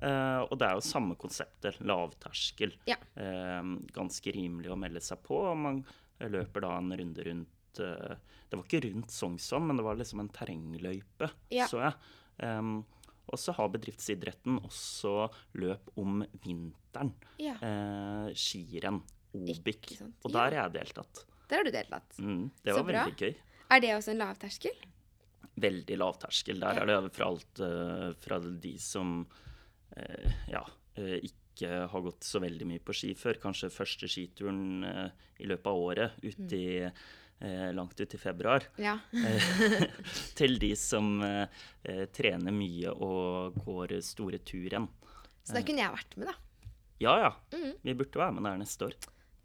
[0.00, 1.76] eh, og det er jo samme konseptet.
[1.84, 2.72] Lavterskel.
[2.88, 2.96] Ja.
[3.14, 3.60] Eh,
[3.92, 5.36] ganske rimelig å melde seg på.
[5.52, 5.82] og Man
[6.20, 8.16] løper da en runde rundt eh,
[8.48, 11.28] Det var ikke rundt Sognsvann, men det var liksom en terrengløype,
[11.70, 11.94] så jeg.
[12.42, 12.80] Em,
[13.30, 15.28] og så har bedriftsidretten også
[15.60, 17.12] løp om vinteren.
[17.38, 17.54] Ja.
[17.62, 19.02] Eh, skirenn.
[19.32, 19.92] Obik.
[20.26, 21.24] Og der har jeg deltatt.
[21.50, 22.16] Der har du deltatt.
[22.18, 23.04] Mm, det Så var bra.
[23.04, 23.34] veldig gøy.
[23.70, 24.80] Er det også en lavterskel?
[25.60, 26.58] Veldig lavterskel.
[26.60, 26.82] Der Ja.
[26.82, 29.26] er det fra alt uh, fra de som
[29.96, 30.64] uh, ja,
[30.98, 33.38] uh, ikke har gått så veldig mye på ski før.
[33.42, 34.82] Kanskje første skituren
[35.38, 36.90] i løpet av året, ute i,
[37.40, 38.64] eh, langt ut i februar.
[38.80, 38.98] Ja.
[39.12, 39.84] Eh,
[40.38, 41.46] til de som eh,
[41.84, 44.88] eh, trener mye og går store turrenn.
[45.44, 46.34] Så da kunne jeg vært med, da.
[47.00, 47.72] Ja ja, Mm.
[47.82, 48.94] vi burde være med der neste år.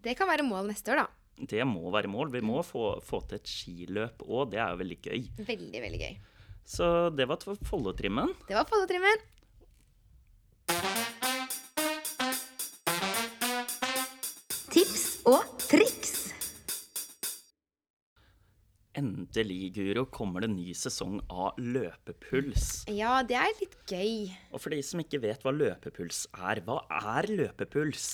[0.03, 1.07] Det kan være mål neste år, da.
[1.51, 2.29] Det må være mål.
[2.31, 5.25] Vi må få, få til et skiløp òg, det er jo veldig gøy.
[5.47, 6.17] Veldig, veldig gøy.
[6.65, 8.31] Så det var Follotrimmen.
[8.47, 9.23] Det var Follotrimmen.
[14.71, 16.14] Tips og triks.
[18.95, 22.85] Endelig, Guro, kommer det ny sesong av Løpepuls.
[22.95, 24.29] Ja, det er litt gøy.
[24.55, 26.77] Og for de som ikke vet hva løpepuls er, hva
[27.11, 28.05] er løpepuls?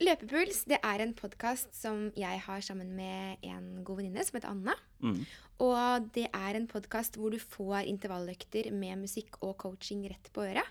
[0.00, 4.54] Løpepuls det er en podkast som jeg har sammen med en god venninne som heter
[4.54, 4.78] Anna.
[5.04, 5.26] Mm.
[5.60, 10.46] Og det er en podkast hvor du får intervalløkter med musikk og coaching rett på
[10.48, 10.64] øret.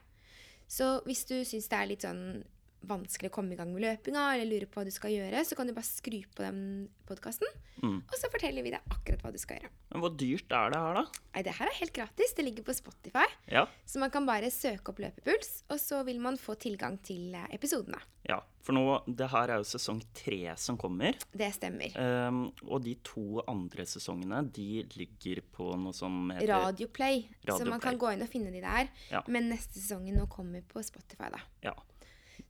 [0.65, 2.41] Så hvis du syns det er litt sånn
[2.87, 5.55] vanskelig å komme i gang med løpinga, eller lurer på hva du skal gjøre, så
[5.57, 7.47] kan du bare skru på den podkasten,
[7.79, 8.01] Mm.
[8.11, 9.69] og så forteller vi deg akkurat hva du skal gjøre.
[9.91, 11.03] Men hvor dyrt er det her, da?
[11.33, 12.33] Nei, det her er helt gratis.
[12.35, 13.23] Det ligger på Spotify.
[13.47, 17.33] Ja, Så man kan bare søke opp Løpepuls, og så vil man få tilgang til
[17.35, 17.99] eh, episodene.
[18.27, 18.41] ja.
[18.61, 21.15] For nå, det her er jo sesong tre som kommer.
[21.33, 21.95] Det stemmer.
[21.97, 27.23] Um, og de to andre sesongene, de ligger på noe som heter Radioplay.
[27.47, 28.89] Så man man kan gå inn og finne de der.
[29.09, 29.23] Ja.
[29.27, 31.39] Men neste sesongen nå kommer på Spotify, da.
[31.63, 31.73] Ja.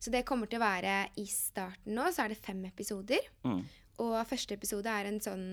[0.00, 3.26] Så det kommer til å være i starten nå, så er det fem episoder.
[3.44, 3.60] Mm.
[4.00, 5.44] Og første episode er en sånn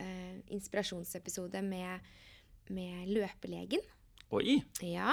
[0.00, 2.08] eh, inspirasjonsepisode med,
[2.72, 3.84] med løpelegen.
[4.34, 4.62] Oi!
[4.80, 5.12] Ja.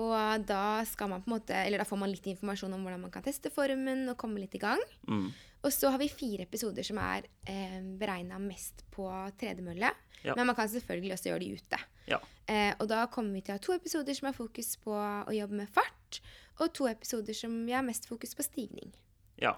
[0.00, 3.02] Og da skal man på en måte, eller da får man litt informasjon om hvordan
[3.04, 4.80] man kan teste formen og komme litt i gang.
[5.04, 5.26] Mm.
[5.62, 9.06] Og så har vi fire episoder som er eh, beregna mest på
[9.38, 9.92] tredemølle.
[10.24, 10.36] Ja.
[10.38, 11.82] Men man kan selvfølgelig også gjøre de ute.
[12.08, 12.18] Ja.
[12.48, 15.36] Eh, og da kommer vi til å ha to episoder som har fokus på å
[15.36, 16.22] jobbe med fart,
[16.60, 18.92] og to episoder som vi har mest fokus på stigning.
[19.40, 19.54] Ja.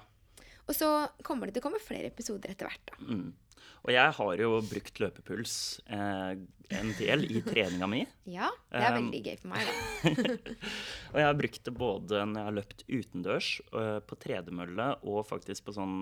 [0.68, 0.90] Og så
[1.26, 2.92] kommer det til å komme flere episoder etter hvert.
[2.92, 3.00] da.
[3.04, 3.32] Mm.
[3.84, 5.54] Og jeg har jo brukt løpepuls
[5.92, 6.30] eh,
[6.72, 7.98] en del i treninga mi.
[8.32, 10.36] Ja, det er veldig gøy for meg, da.
[11.12, 15.20] Og jeg har brukt det både når jeg har løpt utendørs, øh, på tredemølle og
[15.28, 15.98] faktisk på sånn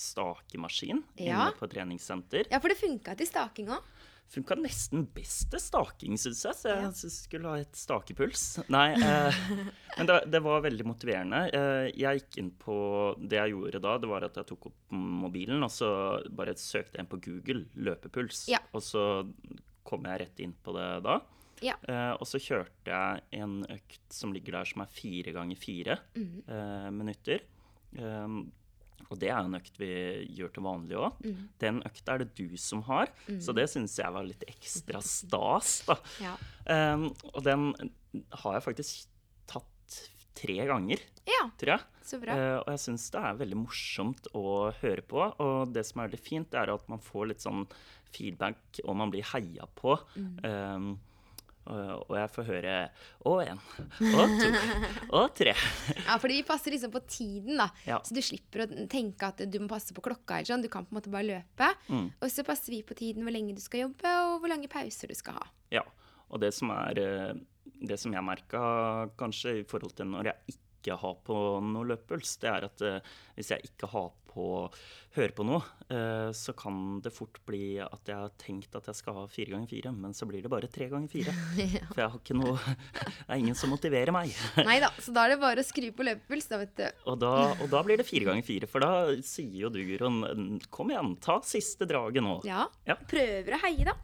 [0.00, 1.26] stakemaskin Ja.
[1.28, 2.48] inne på treningssenter.
[2.52, 3.84] Ja, for det funka til staking òg.
[4.28, 6.56] Funka nesten best til staking, syns jeg.
[6.58, 8.42] Så jeg synes jeg skulle ha et stakepuls.
[8.74, 9.38] Nei, eh,
[9.98, 11.44] men det, det var veldig motiverende.
[11.54, 12.76] Eh, jeg gikk inn på
[13.22, 15.88] Det jeg gjorde da, det var at jeg tok opp mobilen og så
[16.34, 18.48] bare søkte jeg inn på Google løpepuls.
[18.50, 18.58] Ja.
[18.74, 19.06] Og så
[19.86, 21.20] kom jeg rett inn på det da.
[21.64, 21.78] Ja.
[21.88, 26.00] Eh, og så kjørte jeg en økt som ligger der som er fire ganger fire
[26.18, 26.42] Mhm.
[26.50, 27.46] eh, minutter.
[27.96, 28.40] Um,
[29.06, 29.90] og det er en økt vi
[30.36, 31.18] gjør til vanlig òg.
[31.22, 31.42] Mm.
[31.62, 35.80] Den økta er det du som har, så det syns jeg var litt ekstra stas,
[35.88, 35.98] da.
[36.26, 36.34] Ja.
[36.66, 37.68] Um, og den
[38.42, 39.10] har jeg faktisk
[39.50, 39.98] tatt
[40.36, 41.84] tre ganger, ja, tror jeg.
[42.08, 42.34] så bra.
[42.36, 44.46] Uh, og jeg syns det er veldig morsomt å
[44.80, 45.22] høre på.
[45.44, 47.66] Og det som er veldig fint, er at man får litt sånn
[48.16, 49.96] feedback, og man blir heia på.
[50.16, 50.32] Mm.
[50.42, 50.90] Um,
[51.66, 52.74] og og jeg får høre
[53.26, 53.60] å én,
[54.12, 54.50] og to,
[55.18, 55.54] og tre.
[56.06, 57.68] Ja, fordi vi passer liksom på tiden, da.
[57.88, 57.98] Ja.
[58.06, 60.38] Så du slipper å tenke at du må passe på klokka.
[60.38, 60.64] eller sånn.
[60.64, 61.70] Du kan på en måte bare løpe.
[61.90, 62.08] Mm.
[62.20, 65.10] Og så passer vi på tiden hvor lenge du skal jobbe, og hvor lange pauser
[65.10, 65.48] du skal ha.
[65.74, 65.82] Ja,
[66.30, 67.34] og det som er eh,
[67.76, 68.60] Det som jeg merka
[69.20, 73.10] kanskje i forhold til når jeg ikke har på noe løpepuls, det er at eh,
[73.36, 74.46] hvis jeg ikke har på
[75.16, 78.98] hører på noe, eh, så kan det fort bli at jeg har tenkt at jeg
[78.98, 81.32] skal ha fire ganger fire, men så blir det bare tre ganger fire.
[81.94, 84.34] For jeg har ikke noe Det er ingen som motiverer meg.
[84.68, 86.84] Nei da, så da er det bare å skru på løpepuls, da, vet du.
[87.08, 88.92] Og da, og da blir det fire ganger fire, for da
[89.24, 92.42] sier jo du, Gudrun, kom igjen, ta siste draget nå.
[92.46, 92.66] Ja.
[92.88, 92.98] Ja.
[93.08, 93.96] Prøver å heie, da.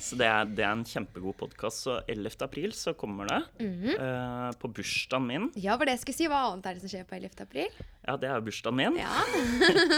[0.00, 1.84] Så det er, det er en kjempegod podkast.
[1.86, 2.38] Så 11.
[2.46, 3.40] april så kommer det.
[3.92, 5.48] eh, på bursdagen min.
[5.60, 6.28] Ja, for det jeg skulle si.
[6.32, 7.44] Hva annet er det som skjer på 11.
[7.44, 7.76] april?
[8.06, 8.98] Ja, det er jo bursdagen min.
[9.00, 9.14] Ja.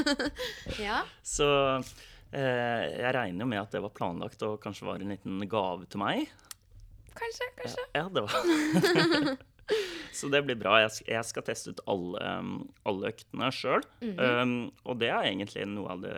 [0.89, 1.01] ja.
[1.23, 5.43] Så eh, jeg regner jo med at det var planlagt og kanskje var en liten
[5.51, 6.33] gave til meg.
[7.19, 7.85] Kanskje, kanskje.
[7.99, 9.37] Ja, det var
[10.19, 10.79] Så det blir bra.
[10.81, 12.31] Jeg skal, jeg skal teste ut alle,
[12.89, 13.85] alle øktene sjøl.
[14.01, 14.55] um,
[14.89, 16.15] og det er egentlig noe av det,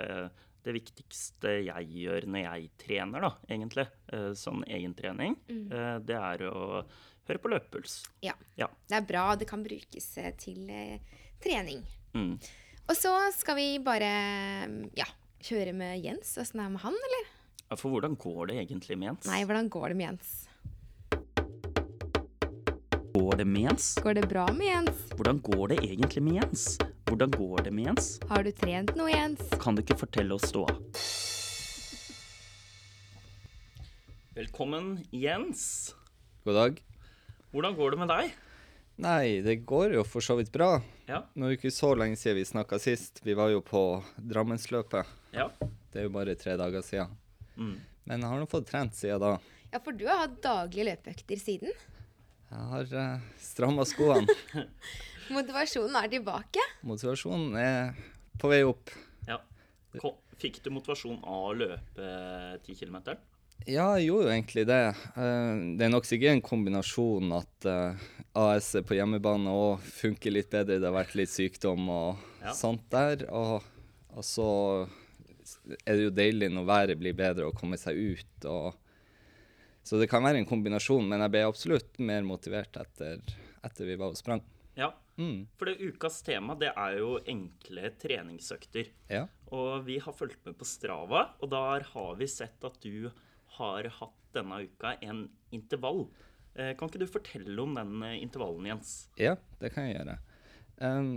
[0.63, 3.89] det viktigste jeg gjør når jeg trener, da, egentlig.
[4.15, 5.35] Uh, sånn egentrening.
[5.51, 6.85] Uh, det er å
[7.31, 7.97] høre på løpepuls.
[8.25, 8.35] Ja.
[8.59, 8.69] Ja.
[8.87, 9.25] Det er bra.
[9.39, 11.83] Det kan brukes eh, til eh, trening.
[12.15, 12.35] Mm.
[12.91, 14.11] Og så skal vi bare
[14.99, 15.07] ja,
[15.47, 16.35] kjøre med Jens.
[16.43, 17.29] Åssen er det med han, eller?
[17.71, 19.29] Ja, For hvordan går det egentlig med Jens?
[19.31, 20.33] Nei, hvordan går det med Jens?
[23.15, 23.93] Går det med Jens?
[24.03, 25.05] Går det bra med Jens?
[25.15, 26.67] Hvordan går det egentlig med Jens?
[27.07, 28.11] Hvordan går det med Jens?
[28.31, 29.43] Har du trent noe, Jens?
[29.63, 30.75] Kan du ikke fortelle oss ståa?
[34.35, 35.95] Velkommen, Jens.
[36.45, 36.79] God dag.
[37.51, 38.39] Hvordan går det med deg?
[39.01, 40.75] Nei, det går jo for så vidt bra.
[41.09, 41.23] Ja.
[41.33, 43.23] Nå er det ikke så lenge siden vi snakka sist.
[43.25, 43.81] Vi var jo på
[44.17, 45.09] Drammensløpet.
[45.33, 45.47] Ja.
[45.91, 47.15] Det er jo bare tre dager siden.
[47.57, 47.79] Mm.
[48.05, 49.33] Men jeg har nå fått trent siden da.
[49.71, 51.73] Ja, for du har hatt daglige løpeøkter siden.
[52.51, 54.37] Jeg har uh, stramma skoene.
[55.37, 56.67] Motivasjonen er tilbake.
[56.85, 57.95] Motivasjonen er
[58.41, 58.93] på vei opp.
[59.31, 59.41] ja.
[60.41, 62.13] Fikk du motivasjon av å løpe
[62.65, 63.01] 10 km?
[63.69, 64.79] Ja, jeg gjorde jo egentlig det.
[65.21, 68.07] Eh, det er nok sikkert en kombinasjon at eh,
[68.41, 70.79] AS er på hjemmebane og funker litt bedre.
[70.81, 72.55] Det har vært litt sykdom og Ja.
[72.57, 73.27] sånt der.
[73.31, 73.63] Og,
[74.17, 74.49] og så
[75.85, 78.47] er det jo deilig når været blir bedre og komme seg ut.
[78.49, 78.75] Og,
[79.85, 83.21] så det kan være en kombinasjon, men jeg ble absolutt mer motivert etter,
[83.65, 84.43] etter vi var og sprang.
[84.79, 84.93] Ja.
[85.21, 88.87] Mm, For det ukas tema det er jo enkle treningsøkter.
[89.13, 89.27] ja.
[89.53, 93.11] Og vi har fulgt med på Strava, og der har vi sett at du
[93.61, 96.07] har hatt denne uka en intervall.
[96.55, 98.95] Eh, Kan ikke du fortelle om den eh, intervallen, Jens?
[99.21, 100.19] Ja, det kan jeg gjøre.
[100.81, 101.13] Um,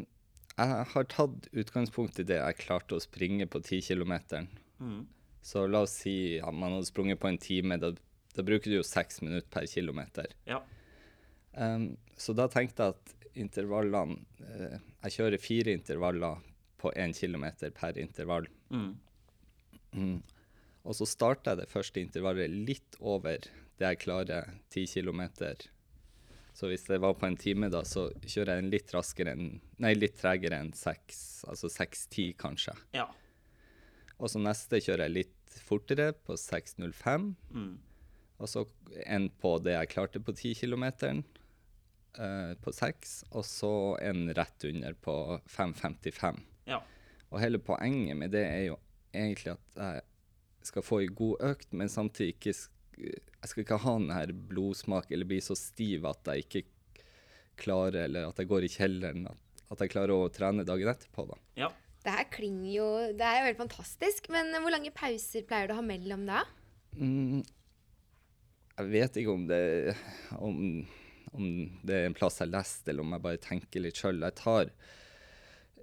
[0.54, 4.14] jeg har tatt utgangspunkt i det jeg klarte å springe på 10 km.
[4.78, 5.02] Mm.
[5.44, 7.80] Så la oss si at man hadde sprunget på en time.
[7.82, 7.94] Da,
[8.38, 10.30] da bruker du jo seks minutter per kilometer.
[10.50, 10.62] Ja.
[11.54, 16.42] Um, så da tenkte jeg at intervallene uh, Jeg kjører fire intervaller
[16.82, 18.48] på én kilometer per intervall.
[18.70, 18.94] Mm.
[19.94, 20.18] Mm.
[20.84, 23.46] Og så starter jeg det første intervallet litt over
[23.80, 25.70] det jeg klarer 10 kilometer.
[26.54, 29.48] Så hvis det var på en time, da, så kjører jeg en litt raskere enn
[29.82, 32.76] Nei, litt tregere enn 6, altså 6.10 kanskje.
[32.96, 33.08] Ja.
[34.20, 37.26] Og så neste kjører jeg litt fortere, på 6.05.
[37.52, 37.74] Mm.
[38.40, 38.64] Og så
[39.08, 40.86] en på det jeg klarte på 10 km,
[42.22, 43.18] eh, på 6.
[43.34, 43.74] Og så
[44.04, 45.18] en rett under på
[45.50, 46.40] 5.55.
[46.70, 46.80] Ja.
[47.32, 48.80] Og hele poenget med det er jo
[49.14, 50.08] egentlig at jeg
[50.70, 52.54] skal få ei god økt, men samtidig ikke
[52.94, 56.62] Jeg skal ikke ha den her blodsmak eller bli så stiv at jeg ikke
[57.58, 59.26] klarer, eller at jeg går i kjelleren.
[59.32, 61.40] At, at jeg klarer å trene dagen etterpå, da.
[61.66, 61.72] ja.
[62.04, 64.30] Det her klinger jo Det er jo helt fantastisk.
[64.34, 66.44] Men hvor lange pauser pleier du å ha mellom da?
[67.00, 67.42] Mm,
[68.78, 69.96] jeg vet ikke om det,
[70.38, 70.58] om,
[71.34, 71.48] om
[71.86, 74.22] det er en plass jeg har lest, eller om jeg bare tenker litt sjøl.
[74.26, 74.72] Jeg tar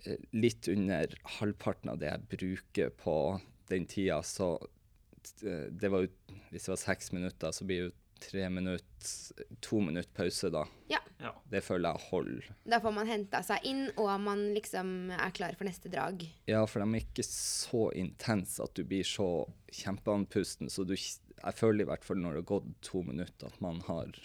[0.05, 3.17] eh, litt under halvparten av det jeg bruker på
[3.71, 4.53] den tida, så
[5.47, 6.13] eh, det var jo
[6.51, 8.87] Hvis det var seks minutter, så blir det jo tre minutter
[9.65, 10.67] To minutter pause, da.
[10.93, 11.01] Ja.
[11.21, 11.35] Ja.
[11.53, 12.49] Det føler jeg holder.
[12.69, 16.23] Da får man henta seg inn, og man liksom er klar for neste drag.
[16.49, 19.29] Ja, for de er ikke så intense at du blir så
[19.83, 20.73] kjempeandpusten.
[20.73, 23.83] Så du, jeg føler i hvert fall når det har gått to minutter, at man
[23.89, 24.17] har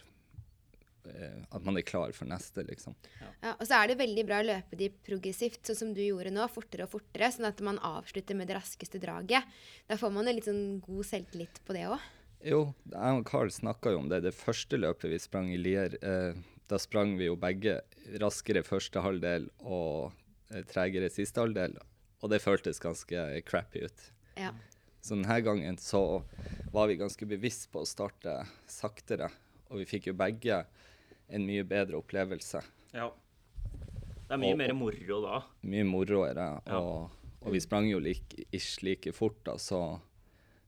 [1.51, 2.95] At man er klar for neste, liksom.
[3.21, 6.33] Ja, og så er det veldig bra å løpe de progressivt, sånn som du gjorde
[6.33, 9.47] nå, fortere og fortere, sånn at man avslutter med det raskeste draget.
[9.89, 12.11] Da får man en litt sånn god selvtillit på det òg.
[12.45, 12.59] Jo,
[12.91, 14.21] jeg og Carl snakka jo om det.
[14.25, 16.37] Det første løpet vi sprang i Lier, eh,
[16.69, 17.79] da sprang vi jo begge
[18.21, 20.11] raskere første halvdel og
[20.51, 21.77] eh, tregere siste halvdel.
[22.21, 24.05] Og det føltes ganske crappy ut.
[24.37, 24.51] Ja.
[25.05, 26.23] Så denne gangen så
[26.73, 28.39] var vi ganske bevisst på å starte
[28.69, 29.29] saktere.
[29.69, 30.63] Og vi fikk jo begge
[31.29, 32.61] en mye bedre opplevelse.
[32.93, 33.09] Ja.
[34.25, 35.41] Det er mye Og- mer moro da.
[35.61, 36.47] Mye moroere.
[36.65, 36.79] Ja.
[36.79, 37.11] Og,
[37.41, 39.99] og vi sprang jo like, ikke like fort, da, så,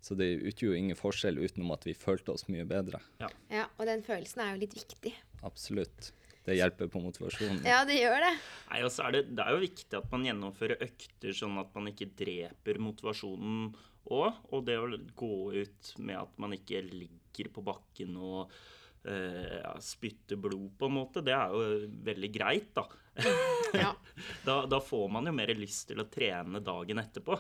[0.01, 3.01] så det utgjorde jo ingen forskjell utenom at vi følte oss mye bedre.
[3.49, 5.13] ja, og den følelsen er jo litt viktig.
[5.43, 6.11] Absolutt.
[6.47, 7.59] Det hjelper på motivasjonen.
[7.67, 8.31] Ja, det gjør det.
[8.69, 11.89] Nei, og er det, det er jo viktig at man gjennomfører økter sånn at man
[11.91, 13.73] ikke dreper motivasjonen
[14.07, 14.37] òg.
[14.55, 14.87] Og det å
[15.19, 18.53] gå ut med at man ikke ligger på bakken og
[19.05, 22.87] ja, spytte blod, på en måte, det er jo veldig greit, da.
[23.73, 23.91] Ja.
[24.47, 24.61] da.
[24.65, 27.35] Da får man jo mer lyst til å trene dagen etterpå.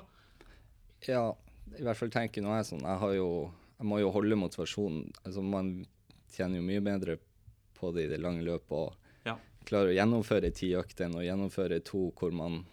[1.07, 1.29] Ja,
[1.77, 2.83] i hvert fall tenker nå jeg sånn.
[2.83, 3.29] Jeg, har jo,
[3.77, 5.05] jeg må jo holde motivasjonen.
[5.23, 5.71] Altså, man
[6.33, 7.17] tjener jo mye bedre
[7.77, 9.37] på det i det lange løpet og Ja.
[9.67, 12.63] klarer å gjennomføre ti økter enn å gjennomføre to hvor man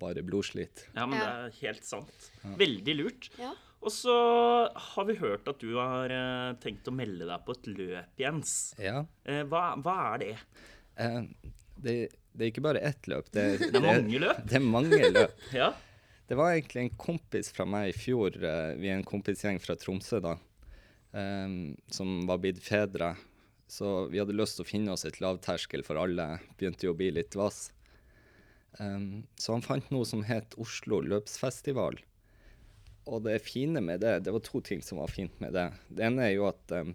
[0.00, 0.88] bare blodsliter.
[0.96, 2.30] Ja, men det er helt sant.
[2.58, 3.30] Veldig lurt.
[3.38, 3.52] Ja.
[3.86, 4.14] Og så
[4.74, 8.54] har vi hørt at du har eh, tenkt å melde deg på et løp, Jens.
[8.82, 9.04] Ja.
[9.22, 10.32] Eh, hva, hva er det?
[10.98, 11.20] Eh,
[11.84, 11.94] det,
[12.34, 13.28] det er ikke bare ett løp.
[13.30, 14.40] Det, Det er mange løp.
[14.42, 15.44] Det er mange løp.
[15.54, 15.70] Ja.
[16.26, 19.76] Det var egentlig en kompis fra meg i fjor, eh, vi er en kompisgjeng fra
[19.78, 20.32] Tromsø da,
[21.14, 21.54] eh,
[21.94, 23.12] som var blitt fedre.
[23.70, 26.98] Så vi hadde lyst til å finne oss et lavterskel for alle, begynte jo å
[26.98, 27.68] bli litt vass.
[28.82, 28.98] Eh,
[29.38, 32.02] så han fant noe som het Oslo løpsfestival.
[33.06, 35.68] Og det fine med det, det var to ting som var fint med det.
[35.88, 36.94] Det ene er jo at um,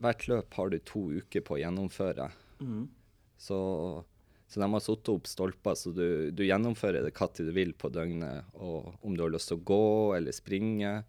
[0.00, 2.28] hvert løp har du to uker på å gjennomføre.
[2.60, 2.84] Mm.
[3.40, 3.60] Så,
[4.48, 7.88] så de har satt opp stolper, så du, du gjennomfører det når du vil på
[7.92, 8.52] døgnet.
[8.60, 9.82] Og om du har lyst til å gå
[10.18, 11.00] eller springe.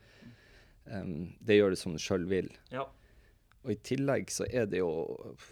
[0.87, 2.51] Um, det gjør du som du sjøl vil.
[2.73, 2.87] ja.
[3.61, 4.89] Og i tillegg så er det jo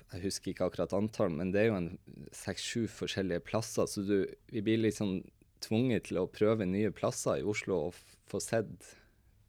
[0.10, 1.92] Jeg husker ikke akkurat antall, men det er jo en
[2.34, 3.86] seks-sju forskjellige plasser.
[3.86, 5.20] Så du, vi blir liksom
[5.62, 8.00] tvunget til å prøve nye plasser i Oslo og
[8.30, 8.92] få sett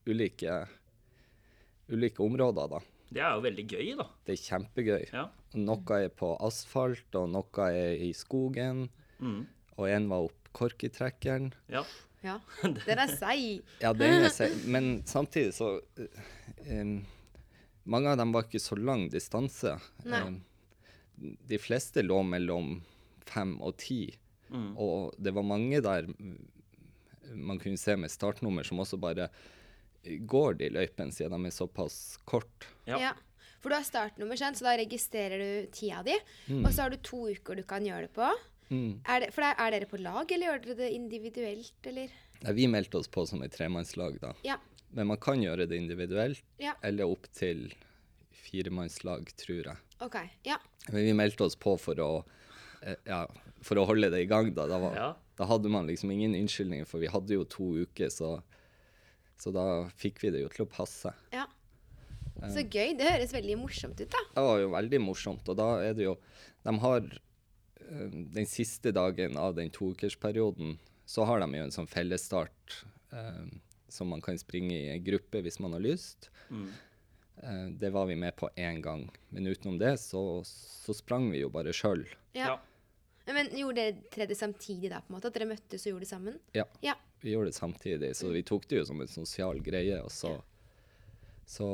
[0.08, 0.64] ulike,
[1.90, 2.80] ulike områder, da.
[3.10, 4.06] Det er jo veldig gøy, da.
[4.26, 5.06] Det er kjempegøy.
[5.10, 5.24] Ja.
[5.58, 8.84] Noe er på asfalt, og noe er i skogen.
[9.18, 9.40] Mm.
[9.76, 11.50] Og en var opp korketrekkeren.
[11.72, 11.84] ja.
[12.22, 12.38] ja.
[12.86, 13.62] Den er seig.
[13.80, 14.54] Ja, den er seig.
[14.68, 15.78] Men samtidig så
[16.68, 16.98] um,
[17.90, 19.72] Mange av dem var ikke så lang distanse.
[20.04, 20.20] Nei.
[20.20, 20.40] Em,
[21.48, 22.74] de fleste lå mellom
[23.26, 24.02] fem og ti.
[24.50, 24.74] Mm.
[24.76, 26.10] Og det var mange der
[27.34, 29.28] man kunne se med startnummer som også bare
[30.04, 32.66] går de løypene siden de er såpass kort.
[32.88, 32.98] Ja.
[33.00, 33.10] Ja.
[33.60, 34.56] For du har startnummer, sant?
[34.56, 36.14] så da registrerer du tida di.
[36.62, 38.30] Og så har du to uker du kan gjøre det på.
[38.70, 39.02] Mm.
[39.04, 42.12] Er, det, for er, er dere på lag, eller gjør dere det individuelt, eller?
[42.40, 44.32] Nei, vi meldte oss på som et tremannslag, da.
[44.46, 44.56] Ja.
[44.96, 46.72] Men man kan gjøre det individuelt, Ja.
[46.86, 47.66] eller opp til
[48.34, 49.76] firemannslag, tror jeg.
[50.00, 50.16] OK.
[50.48, 50.56] Ja.
[50.88, 52.10] Men vi meldte oss på for å,
[53.04, 53.26] ja,
[53.62, 54.52] for å holde det i gang.
[54.56, 54.66] Da.
[54.70, 55.08] Da, var, Ja.
[55.36, 58.42] da hadde man liksom ingen unnskyldninger, for vi hadde jo to uker, så,
[59.40, 59.66] så da
[60.00, 61.14] fikk vi det jo til å passe.
[61.32, 61.46] ja.
[62.40, 62.94] Så gøy.
[62.96, 64.20] Det høres veldig morsomt ut, da.
[64.32, 66.14] Det var jo veldig morsomt, og da er det jo
[66.64, 71.88] De har eh, den siste dagen av den toukersperioden, så har de jo en sånn
[71.90, 72.78] fellesstart
[73.12, 73.44] eh,
[73.92, 76.30] som man kan springe i en gruppe hvis man har lyst.
[76.48, 76.70] Mm.
[77.42, 81.42] Eh, det var vi med på én gang, men utenom det så, så sprang vi
[81.42, 82.06] jo bare sjøl.
[82.32, 82.56] Ja.
[83.34, 85.00] Men gjorde dere tre det samtidig, da?
[85.00, 85.30] på en måte?
[85.30, 86.38] At dere møttes og gjorde det sammen?
[86.56, 86.66] Ja.
[86.84, 86.94] Ja.
[87.20, 89.98] Vi gjorde det samtidig, så vi tok det jo som en sosial greie.
[90.02, 90.32] Og så,
[91.48, 91.68] så,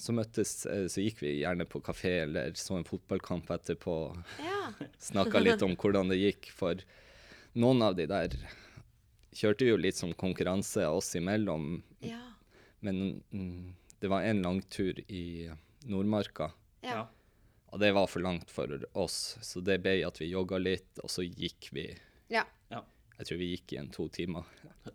[0.00, 3.98] så møttes eh, Så gikk vi gjerne på kafé eller så en fotballkamp etterpå.
[4.44, 4.62] Ja.
[5.10, 6.80] Snakka litt om hvordan det gikk, for
[7.58, 8.38] noen av de der
[9.38, 11.82] kjørte jo litt som konkurranse oss imellom.
[12.04, 12.22] Ja.
[12.80, 15.50] Men mm, det var en langtur i
[15.88, 17.08] Nordmarka, Ja.
[17.68, 17.74] Ja.
[17.74, 19.36] og det var for langt for oss.
[19.44, 21.90] Så det ble at vi jogga litt, og så gikk vi
[22.32, 22.42] ja.
[22.72, 22.82] Ja.
[23.18, 24.44] Jeg tror vi gikk igjen to timer.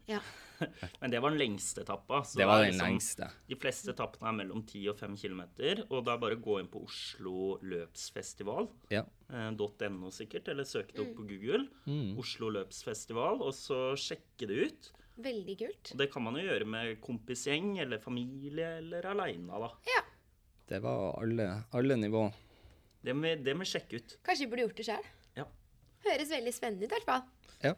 [0.08, 0.20] Ja.
[1.02, 2.22] Men det var den lengste etappa.
[2.24, 3.28] så Det var den liksom- lengste.
[3.50, 5.42] De fleste etappene er mellom 10 og 5 km.
[5.90, 8.70] Og da bare gå inn på Oslo løpsfestival.
[8.94, 9.04] Ja.
[9.30, 11.68] eh, .no sikkert, eller søk det opp på Google.
[12.18, 14.92] Oslo løpsfestival, og så sjekke det ut.
[15.18, 15.92] Veldig kult.
[15.94, 19.70] Og det kan man jo gjøre med kompisgjeng eller familie eller aleine, da.
[20.70, 22.32] Det var alle, alle nivå.
[23.04, 24.18] Det må det må vi sjekke ut.
[24.24, 25.08] Kanskje vi burde gjort det sjøl.
[25.40, 25.48] Ja.
[26.08, 27.24] Høres veldig spennende ut, i hvert fall.
[27.64, 27.74] Ja.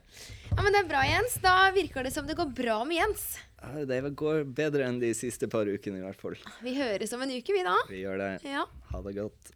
[0.49, 1.35] Ja, men det er bra, Jens.
[1.43, 3.25] Da virker det som det går bra med Jens.
[3.89, 6.37] Det går bedre enn de siste par ukene, i hvert fall.
[6.65, 7.75] Vi høres om en uke, vi da.
[7.89, 8.31] Vi gjør det.
[8.49, 8.65] Ja.
[8.93, 9.53] Ha det godt.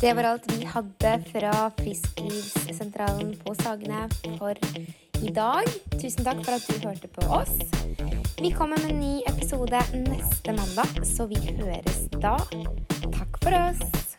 [0.00, 4.08] Det var alt vi hadde fra Frisklivssentralen på Sagene
[4.38, 4.58] for
[5.20, 5.68] i dag.
[5.94, 7.54] Tusen takk for at du hørte på oss.
[8.40, 12.36] Vi kommer med en ny episode neste mandag, så vi høres da.
[13.12, 14.09] Takk for oss.